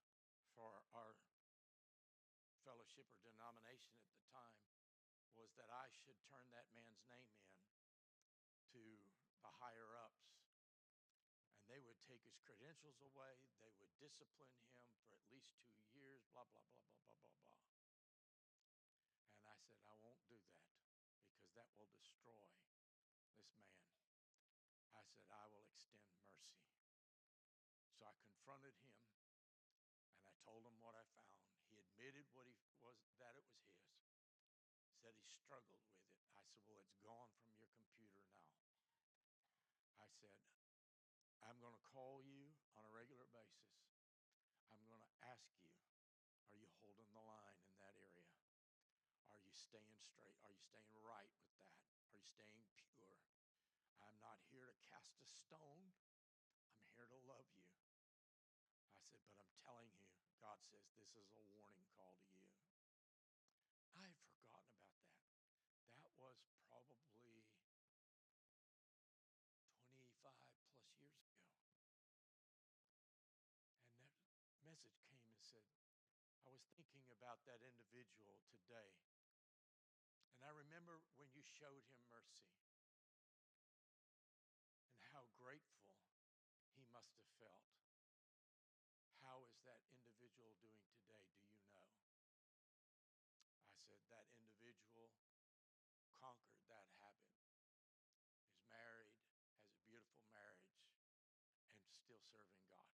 [0.58, 1.29] for our
[3.00, 4.60] fellowship or denomination at the time
[5.40, 7.48] was that I should turn that man's name in
[8.76, 8.84] to
[9.40, 10.28] the higher ups.
[11.56, 14.68] And they would take his credentials away, they would discipline him
[15.08, 17.56] for at least two years, blah, blah, blah, blah, blah, blah, blah.
[19.40, 20.60] And I said, I won't do that
[21.24, 22.44] because that will destroy
[23.40, 23.80] this man.
[24.92, 26.52] I said, I will extend mercy.
[27.96, 28.92] So I confronted him
[30.20, 31.40] and I told him what I found.
[31.72, 33.94] He admitted what he was that it was his.
[35.04, 36.14] Said he struggled with it.
[36.38, 38.50] I said, Well, it's gone from your computer now.
[40.02, 40.34] I said,
[41.46, 43.70] I'm going to call you on a regular basis.
[44.74, 45.70] I'm going to ask you,
[46.50, 48.30] are you holding the line in that area?
[49.30, 50.38] Are you staying straight?
[50.46, 51.78] Are you staying right with that?
[52.02, 53.22] Are you staying pure?
[54.02, 55.94] I'm not here to cast a stone.
[56.74, 57.70] I'm here to love you.
[58.98, 60.10] I said, but I'm telling you,
[60.42, 62.50] God says this is a warning call to you.
[63.94, 65.28] I had forgotten about that.
[66.00, 67.46] That was probably 25
[70.72, 71.36] plus years ago.
[74.00, 74.08] And
[74.48, 75.68] that message came and said,
[76.42, 76.64] I was
[77.00, 78.92] thinking about that individual today.
[80.36, 82.60] And I remember when you showed him mercy
[85.00, 85.96] and how grateful
[86.76, 87.64] he must have felt.
[89.24, 91.24] How is that individual doing today?
[91.48, 91.88] Do you know?
[93.72, 95.16] I said, that individual
[96.20, 97.32] conquered that habit,
[98.44, 99.16] is married,
[99.56, 100.84] has a beautiful marriage,
[101.80, 102.92] and still serving God.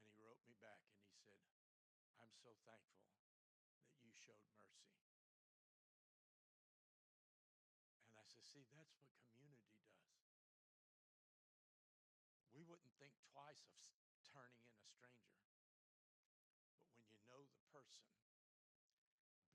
[0.00, 1.40] And he wrote me back and he said,
[2.20, 3.08] I'm so thankful
[3.88, 4.92] that you showed mercy.
[8.12, 10.04] And I said, see, that's what community does.
[12.52, 13.72] We wouldn't think twice
[14.04, 15.40] of turning in a stranger.
[16.84, 18.04] But when you know the person,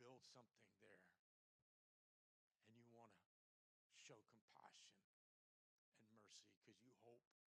[0.02, 1.06] build something there,
[2.65, 3.30] and you want to
[3.94, 4.98] show compassion
[5.94, 7.45] and mercy because you hope that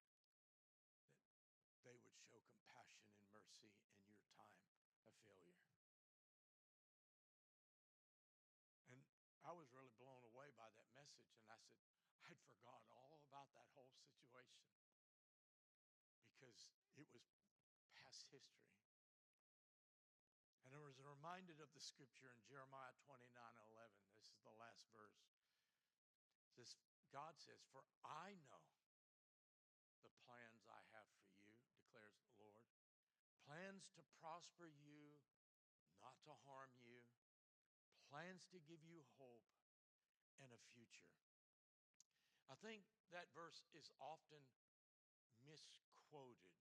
[1.84, 4.62] they would show compassion and mercy in your time
[5.04, 5.60] of failure.
[8.88, 9.00] And
[9.44, 11.82] I was really blown away by that message, and I said,
[12.24, 14.62] I'd forgot all about that whole situation
[16.42, 17.28] because it was
[17.94, 18.76] past history.
[20.66, 23.94] And I was reminded of the scripture in Jeremiah 29 11.
[24.10, 25.22] This is the last verse.
[26.50, 26.74] Says,
[27.14, 28.66] God says, For I know
[30.02, 32.66] the plans I have for you, declares the Lord.
[33.46, 35.22] Plans to prosper you,
[36.02, 37.06] not to harm you,
[38.10, 39.46] plans to give you hope
[40.42, 41.14] and a future.
[42.50, 42.82] I think
[43.14, 44.42] that verse is often
[45.46, 46.58] misquoted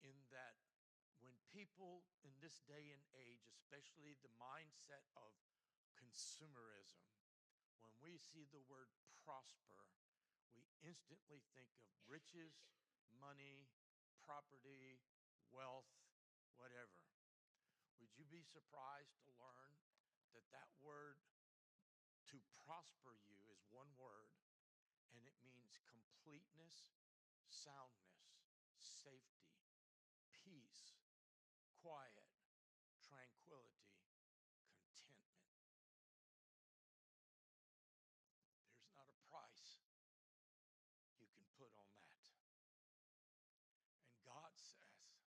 [0.00, 0.71] in that
[1.52, 5.36] people in this day and age, especially the mindset of
[6.00, 7.04] consumerism,
[7.84, 8.88] when we see the word
[9.20, 9.84] prosper,
[10.56, 12.64] we instantly think of riches,
[13.20, 13.68] money,
[14.24, 14.96] property,
[15.52, 15.92] wealth,
[16.56, 17.04] whatever.
[18.00, 19.76] Would you be surprised to learn
[20.32, 21.20] that that word
[22.32, 24.32] to prosper you is one word
[25.12, 26.96] and it means completeness,
[27.52, 28.32] soundness,
[28.80, 29.52] safety,
[30.32, 31.02] peace,
[31.82, 32.30] quiet,
[33.02, 33.90] tranquility,
[35.02, 35.50] contentment.
[38.70, 39.82] There's not a price
[41.18, 42.22] you can put on that.
[44.06, 45.26] And God says,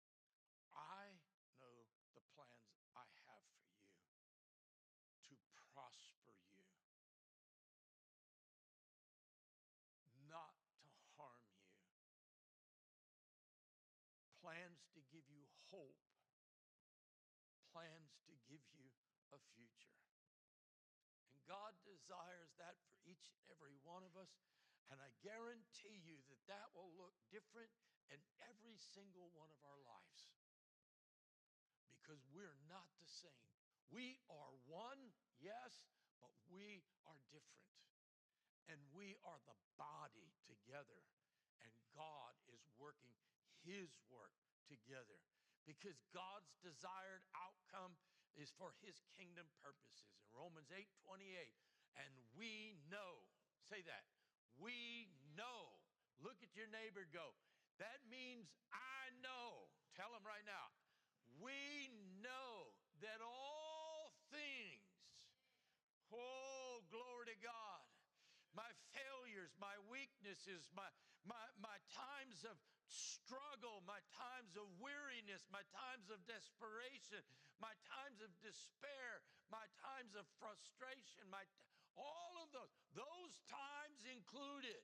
[0.76, 1.16] I
[1.56, 5.40] know the plans I have for you to
[5.72, 6.60] prosper you,
[10.28, 10.52] not
[10.84, 11.72] to harm you
[14.42, 15.96] plans to give you hope,
[17.72, 18.86] plans to give you
[19.32, 19.96] a future.
[21.32, 24.36] And God desires that for each and every one of us.
[24.92, 27.72] And I guarantee you that that will look different
[28.12, 30.28] in every single one of our lives
[31.96, 33.48] because we're not the same.
[33.88, 35.88] We are one, yes,
[36.20, 37.72] but we are different.
[38.68, 41.00] And we are the body together.
[41.64, 43.16] And God is working
[43.64, 44.36] his work
[44.68, 45.31] together
[45.66, 47.94] because God's desired outcome
[48.34, 50.08] is for his kingdom purposes.
[50.24, 51.52] In Romans 8 28,
[52.00, 53.24] and we know,
[53.68, 54.08] say that,
[54.56, 55.76] we know.
[56.22, 57.34] Look at your neighbor, go.
[57.82, 59.68] That means I know.
[59.98, 60.70] Tell him right now.
[61.40, 61.90] We
[62.22, 62.72] know
[63.02, 64.86] that all things,
[66.14, 67.82] oh, glory to God,
[68.54, 70.86] my failures, my weaknesses, my,
[71.26, 72.54] my, my times of
[72.92, 77.24] struggle, my times of weariness, my times of desperation,
[77.56, 81.42] my times of despair, my times of frustration, my
[81.96, 84.80] all of those, those times included.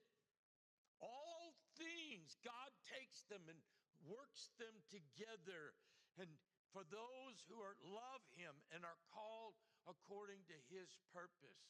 [1.00, 3.60] All things, God takes them and
[4.04, 5.72] works them together.
[6.18, 6.28] And
[6.74, 9.56] for those who are love him and are called
[9.88, 11.64] according to his purpose.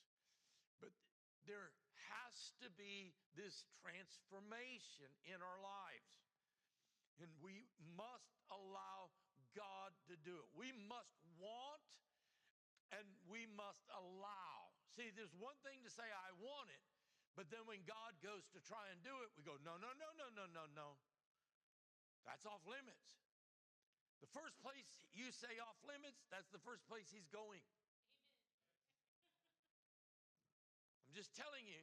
[0.82, 0.90] But
[1.46, 1.70] there
[2.10, 6.27] has to be this transformation in our lives.
[7.18, 7.66] And we
[7.98, 9.10] must allow
[9.56, 10.46] God to do it.
[10.54, 11.82] We must want
[12.94, 14.72] and we must allow.
[14.96, 16.82] See, there's one thing to say, I want it,
[17.36, 20.08] but then when God goes to try and do it, we go, no, no, no,
[20.16, 20.88] no, no, no, no.
[22.24, 23.20] That's off limits.
[24.24, 27.62] The first place you say off limits, that's the first place he's going.
[31.06, 31.82] I'm just telling you,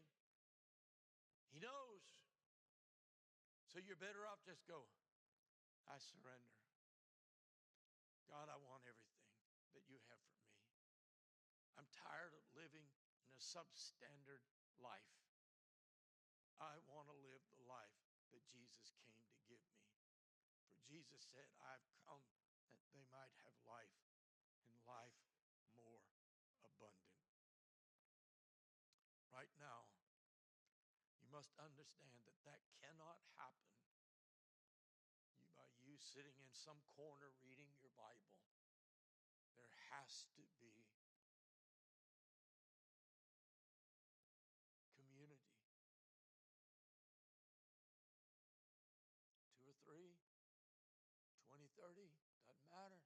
[1.56, 2.04] he knows.
[3.72, 4.88] So you're better off just go,
[5.86, 6.60] I surrender.
[8.26, 9.32] God, I want everything
[9.78, 10.66] that you have for me.
[11.78, 12.90] I'm tired of living
[13.24, 14.44] in a substandard
[14.82, 15.16] life.
[16.60, 17.96] I want to live the life
[18.32, 19.84] that Jesus came to give me.
[20.72, 22.24] For Jesus said, I've come
[22.72, 23.96] that they might have life
[24.68, 25.20] and life
[25.76, 26.04] more
[26.64, 27.16] abundant.
[29.32, 29.92] Right now,
[31.20, 32.64] you must understand that that
[36.06, 38.38] sitting in some corner reading your Bible.
[39.58, 40.86] There has to be
[45.16, 45.50] community.
[49.58, 50.14] Two or three,
[51.50, 52.12] 20, 30,
[52.46, 53.02] doesn't matter.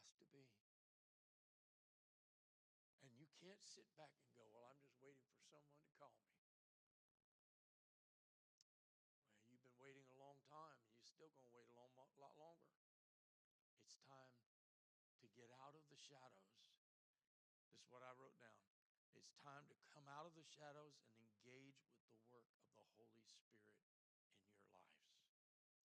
[0.00, 0.46] Has to be.
[3.04, 6.14] And you can't sit back and go, Well, I'm just waiting for someone to call
[6.22, 6.30] me.
[9.34, 11.90] Well, you've been waiting a long time, and you're still going to wait a long,
[12.20, 12.76] lot longer.
[13.80, 14.36] It's time
[15.24, 16.56] to get out of the shadows.
[17.60, 18.64] This is what I wrote down.
[19.12, 22.88] It's time to come out of the shadows and engage with the work of the
[22.96, 24.56] Holy Spirit in your lives.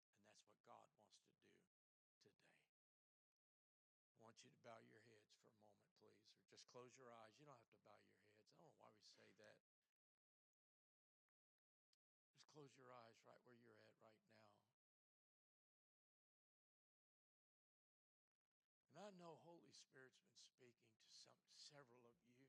[0.08, 2.32] And that's what God wants to do today.
[4.08, 5.84] I want you to bow your heads for a moment.
[6.00, 7.36] Please, or just close your eyes.
[7.36, 8.40] You don't have to bow your heads.
[8.40, 9.60] I don't know why we say that.
[12.32, 14.36] Just close your eyes right where you're at right now.
[18.96, 22.48] And I know Holy Spirit's been speaking to some several of you.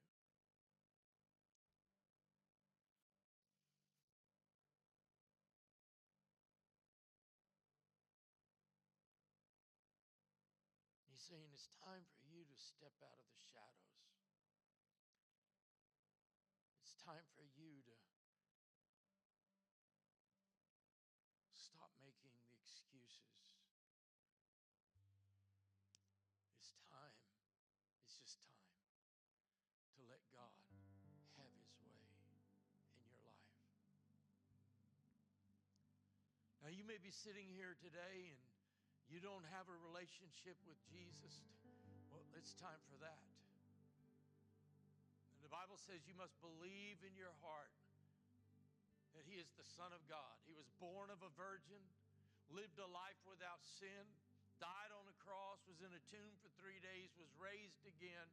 [11.10, 13.98] He's saying it's time for you to step out of the shadows
[16.78, 17.98] It's time for you to
[21.50, 23.42] stop making the excuses.
[26.62, 27.18] It's time.
[28.06, 28.86] It's just time
[29.98, 30.54] to let God
[31.42, 31.98] have his way
[32.94, 33.50] in your life.
[36.62, 38.55] Now, you may be sitting here today and
[39.10, 41.46] you don't have a relationship with Jesus.
[42.10, 43.22] Well, it's time for that.
[45.42, 47.70] The Bible says you must believe in your heart
[49.14, 50.36] that He is the Son of God.
[50.44, 51.80] He was born of a virgin,
[52.52, 54.04] lived a life without sin,
[54.60, 58.28] died on a cross, was in a tomb for three days, was raised again,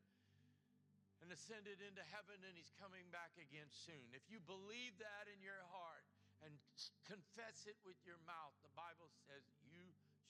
[1.23, 4.11] and ascended into heaven, and He's coming back again soon.
[4.11, 6.03] If you believe that in your heart
[6.43, 6.51] and
[7.07, 9.72] confess it with your mouth, the Bible says you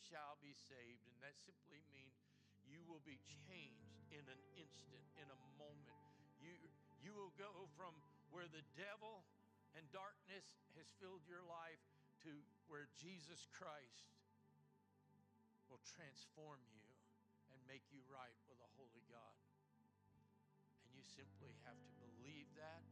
[0.09, 1.05] shall be saved.
[1.09, 2.17] And that simply means
[2.65, 6.03] you will be changed in an instant, in a moment
[6.43, 6.59] you,
[6.99, 7.95] you will go from
[8.35, 9.23] where the devil
[9.79, 11.79] and darkness has filled your life
[12.27, 12.31] to
[12.67, 14.11] where Jesus Christ
[15.71, 16.83] will transform you
[17.55, 19.39] and make you right with a holy God.
[20.83, 22.83] And you simply have to believe that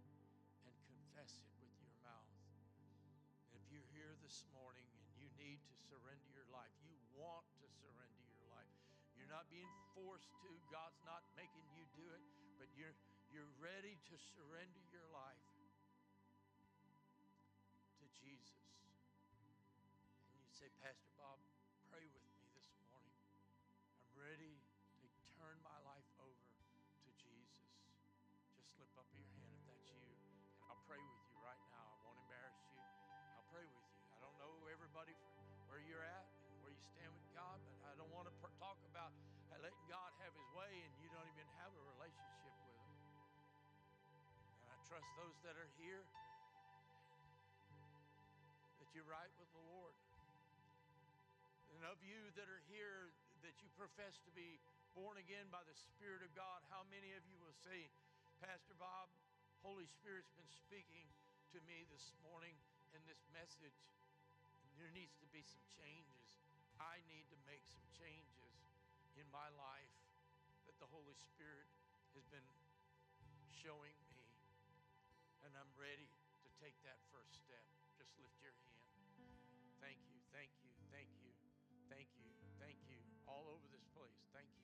[0.64, 2.32] and confess it with your mouth.
[3.52, 6.71] And if you're here this morning and you need to surrender your life,
[9.32, 12.20] not being forced to, God's not making you do it,
[12.60, 12.94] but you're
[13.32, 15.48] you're ready to surrender your life
[17.96, 18.60] to Jesus.
[20.36, 21.11] And you say, Pastor
[44.92, 46.04] trust those that are here.
[48.84, 49.96] That you're right with the Lord.
[51.72, 53.08] And of you that are here
[53.48, 54.60] that you profess to be
[54.92, 57.88] born again by the Spirit of God, how many of you will say,
[58.44, 59.08] Pastor Bob,
[59.64, 61.08] Holy Spirit's been speaking
[61.56, 62.60] to me this morning
[62.92, 63.80] in this message,
[64.68, 66.36] and there needs to be some changes.
[66.84, 68.60] I need to make some changes
[69.16, 69.96] in my life
[70.68, 71.72] that the Holy Spirit
[72.12, 72.44] has been
[73.56, 74.11] showing me,
[75.52, 76.08] and I'm ready
[76.48, 77.68] to take that first step.
[78.00, 78.88] Just lift your hand.
[79.84, 81.28] Thank you, thank you, thank you,
[81.92, 82.96] thank you, thank you.
[83.28, 84.16] All over this place.
[84.32, 84.64] Thank you.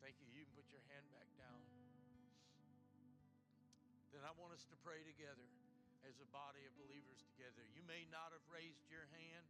[0.00, 0.32] Thank you.
[0.32, 1.60] You can put your hand back down.
[4.16, 5.44] Then I want us to pray together
[6.08, 7.60] as a body of believers together.
[7.76, 9.44] You may not have raised your hand,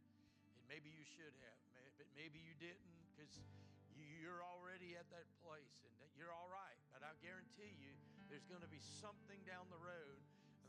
[0.59, 1.59] and maybe you should have,
[1.95, 3.39] but maybe you didn't because
[3.95, 6.75] you're already at that place and you're all right.
[6.91, 7.95] But I guarantee you,
[8.27, 10.19] there's going to be something down the road,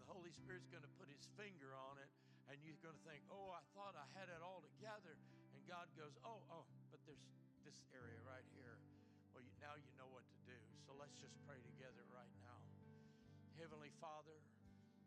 [0.03, 2.11] the Holy Spirit's going to put his finger on it,
[2.51, 5.15] and you're going to think, oh, I thought I had it all together.
[5.55, 7.23] And God goes, oh, oh, but there's
[7.63, 8.83] this area right here.
[9.31, 10.59] Well, you, now you know what to do.
[10.83, 12.59] So let's just pray together right now.
[13.55, 14.43] Heavenly Father,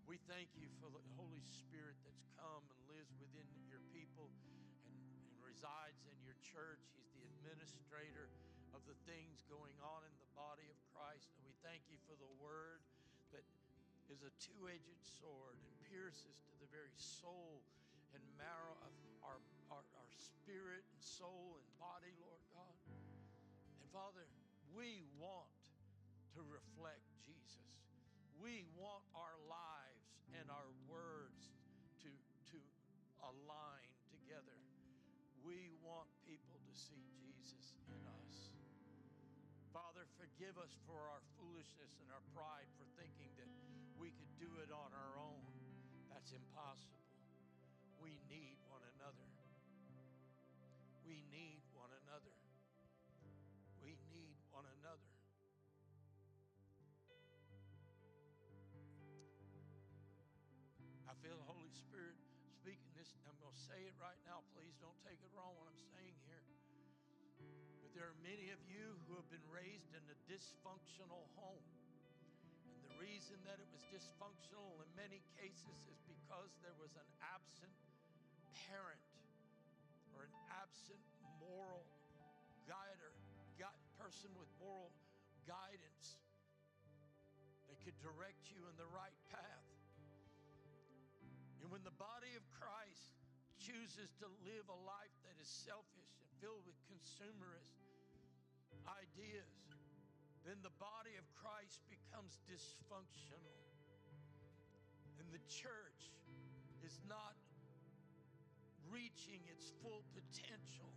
[0.08, 4.64] we thank you for the Holy Spirit that's come and lives within your people and,
[4.88, 4.96] and
[5.44, 6.88] resides in your church.
[6.96, 8.32] He's the administrator
[8.72, 11.36] of the things going on in the body of Christ.
[11.36, 12.74] And we thank you for the word
[14.10, 17.65] is a two edged sword and pierces to the very soul
[18.14, 18.94] and marrow of
[19.26, 19.40] our,
[19.73, 22.77] our, our spirit and soul and body, Lord God.
[23.82, 24.30] And Father,
[24.72, 25.60] we want
[26.38, 27.65] to reflect Jesus.
[28.38, 30.06] We want our lives
[30.36, 31.56] and our words
[32.03, 32.11] to,
[32.52, 32.57] to
[33.23, 34.60] align together.
[35.41, 38.52] We want people to see Jesus in us.
[39.72, 42.88] Father, forgive us for our foolishness and our pride for
[44.40, 45.44] do it on our own.
[46.12, 47.03] That's impossible.
[48.03, 49.28] We need one another.
[51.07, 52.36] We need one another.
[53.80, 55.12] We need one another.
[61.06, 62.18] I feel the Holy Spirit
[62.60, 63.14] speaking this.
[63.30, 64.41] I'm going to say it right now.
[64.57, 66.44] Please don't take it wrong what I'm saying here.
[67.86, 71.74] But there are many of you who have been raised in a dysfunctional home.
[73.00, 77.76] Reason that it was dysfunctional in many cases is because there was an absent
[78.72, 79.04] parent
[80.16, 81.02] or an absent
[81.40, 81.84] moral
[82.66, 83.16] guider,
[84.06, 84.94] person with moral
[85.50, 86.22] guidance
[87.66, 89.70] that could direct you in the right path.
[91.64, 93.18] And when the body of Christ
[93.58, 97.74] chooses to live a life that is selfish and filled with consumerist
[98.86, 99.65] ideas,
[100.46, 103.58] then the body of Christ becomes dysfunctional.
[105.18, 106.14] And the church
[106.86, 107.34] is not
[108.94, 110.94] reaching its full potential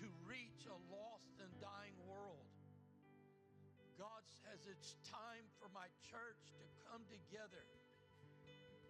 [0.00, 2.48] to reach a lost and dying world.
[4.00, 7.66] God says it's time for my church to come together,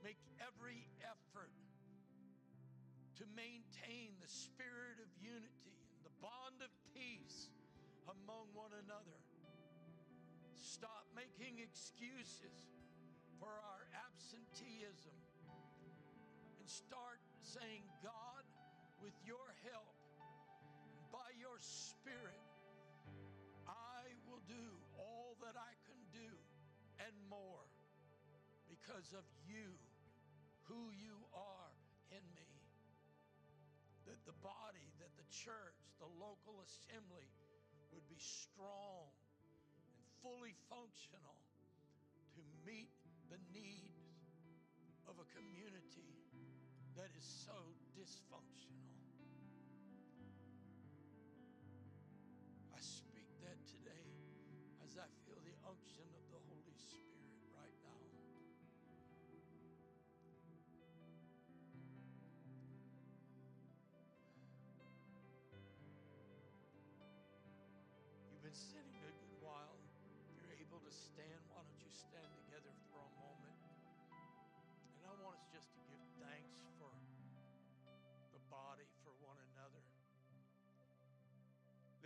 [0.07, 1.51] make every effort
[3.19, 7.51] to maintain the spirit of unity and the bond of peace
[8.09, 9.20] among one another.
[10.56, 12.56] Stop making excuses
[13.39, 15.14] for our absenteeism
[16.59, 18.43] and start saying, God,
[18.98, 19.94] with your help,
[21.12, 22.43] by your Spirit,
[23.68, 24.66] I will do
[24.98, 26.30] all that I can do
[26.98, 27.64] and more
[28.66, 29.72] because of you,
[30.66, 31.72] who you are
[32.10, 32.51] in me.
[34.05, 37.28] That the body, that the church, the local assembly
[38.20, 39.11] strong
[39.95, 41.40] and fully functional
[42.35, 42.93] to meet
[43.31, 43.99] the needs
[45.07, 46.19] of a community
[46.97, 47.57] that is so
[47.95, 48.97] dysfunctional.
[71.19, 73.59] Stand, why don't you stand together for a moment?
[74.95, 76.95] And I want us just to give thanks for
[78.31, 79.82] the body, for one another.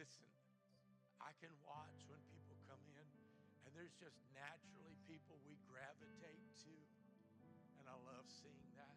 [0.01, 0.25] Listen,
[1.21, 3.05] I can watch when people come in,
[3.69, 6.73] and there's just naturally people we gravitate to,
[7.77, 8.97] and I love seeing that.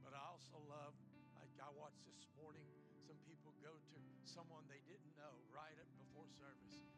[0.00, 0.96] But I also love,
[1.36, 2.64] like I watched this morning,
[3.04, 6.91] some people go to someone they didn't know right before service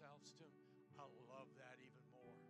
[0.00, 0.64] themselves to them.
[0.96, 2.40] I love that even more.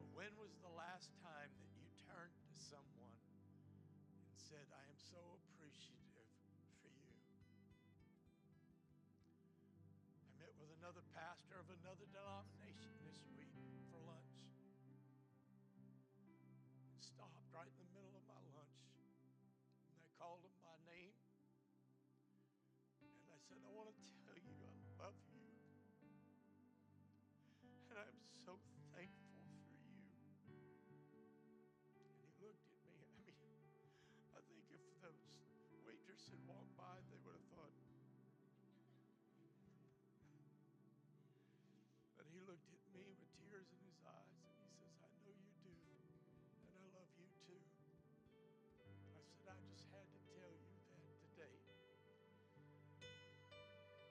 [0.00, 3.20] But When was the last time that you turned to someone
[4.16, 6.24] and said, I am so appreciative
[6.80, 7.12] for you?
[10.24, 13.52] I met with another pastor of another denomination this week
[13.92, 14.40] for lunch.
[17.04, 18.88] Stopped right in the middle of my lunch.
[19.84, 21.12] And I called him by name.
[23.04, 24.19] And I said, I want to
[36.20, 37.72] waitress walked by, they would have thought.
[42.20, 45.32] But he looked at me with tears in his eyes and he says, I know
[45.32, 45.72] you do.
[46.68, 47.56] And I love you too.
[47.56, 51.56] I said, I just had to tell you that today.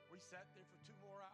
[0.09, 1.28] We sat there for two more hours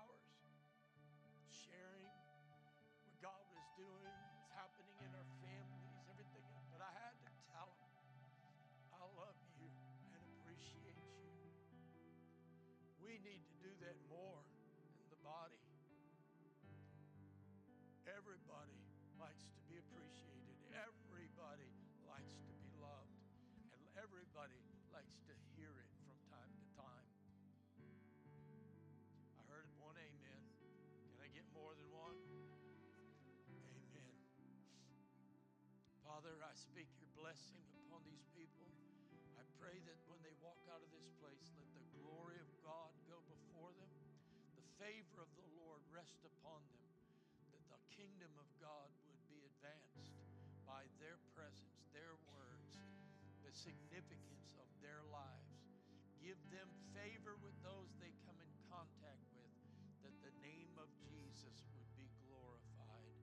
[13.25, 14.45] need to do that more
[15.01, 15.57] in the body.
[18.05, 18.77] Everybody
[19.17, 20.53] likes to be appreciated.
[20.77, 21.73] Everybody
[22.05, 23.17] likes to be loved.
[23.73, 24.61] And everybody
[24.93, 27.07] likes to hear it from time to time.
[29.41, 30.41] I heard one amen.
[31.17, 32.21] Can I get more than one?
[33.49, 34.13] Amen.
[36.05, 38.69] Father, I speak your blessing upon these people.
[39.41, 40.21] I pray that when
[53.55, 55.63] significance of their lives.
[56.19, 59.55] Give them favor with those they come in contact with,
[60.03, 63.15] that the name of Jesus would be glorified.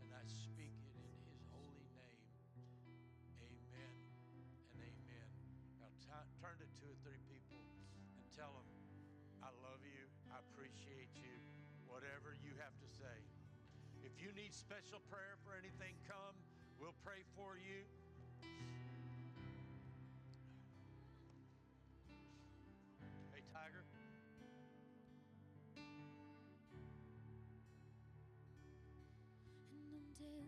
[0.00, 2.24] And I speak it in his holy name.
[3.44, 3.96] Amen
[4.72, 5.28] and amen.
[5.76, 7.60] Now t- turn to two or three people
[8.16, 8.68] and tell them,
[9.44, 11.36] I love you, I appreciate you,
[11.84, 13.16] whatever you have to say.
[14.00, 16.38] If you need special prayer for anything, come.
[16.78, 17.84] We'll pray for you.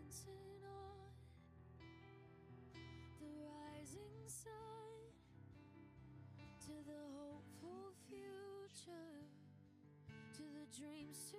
[0.09, 1.05] Dancing on
[3.19, 5.05] the rising sun
[6.65, 9.13] to the hopeful future,
[10.33, 11.37] to the dreams to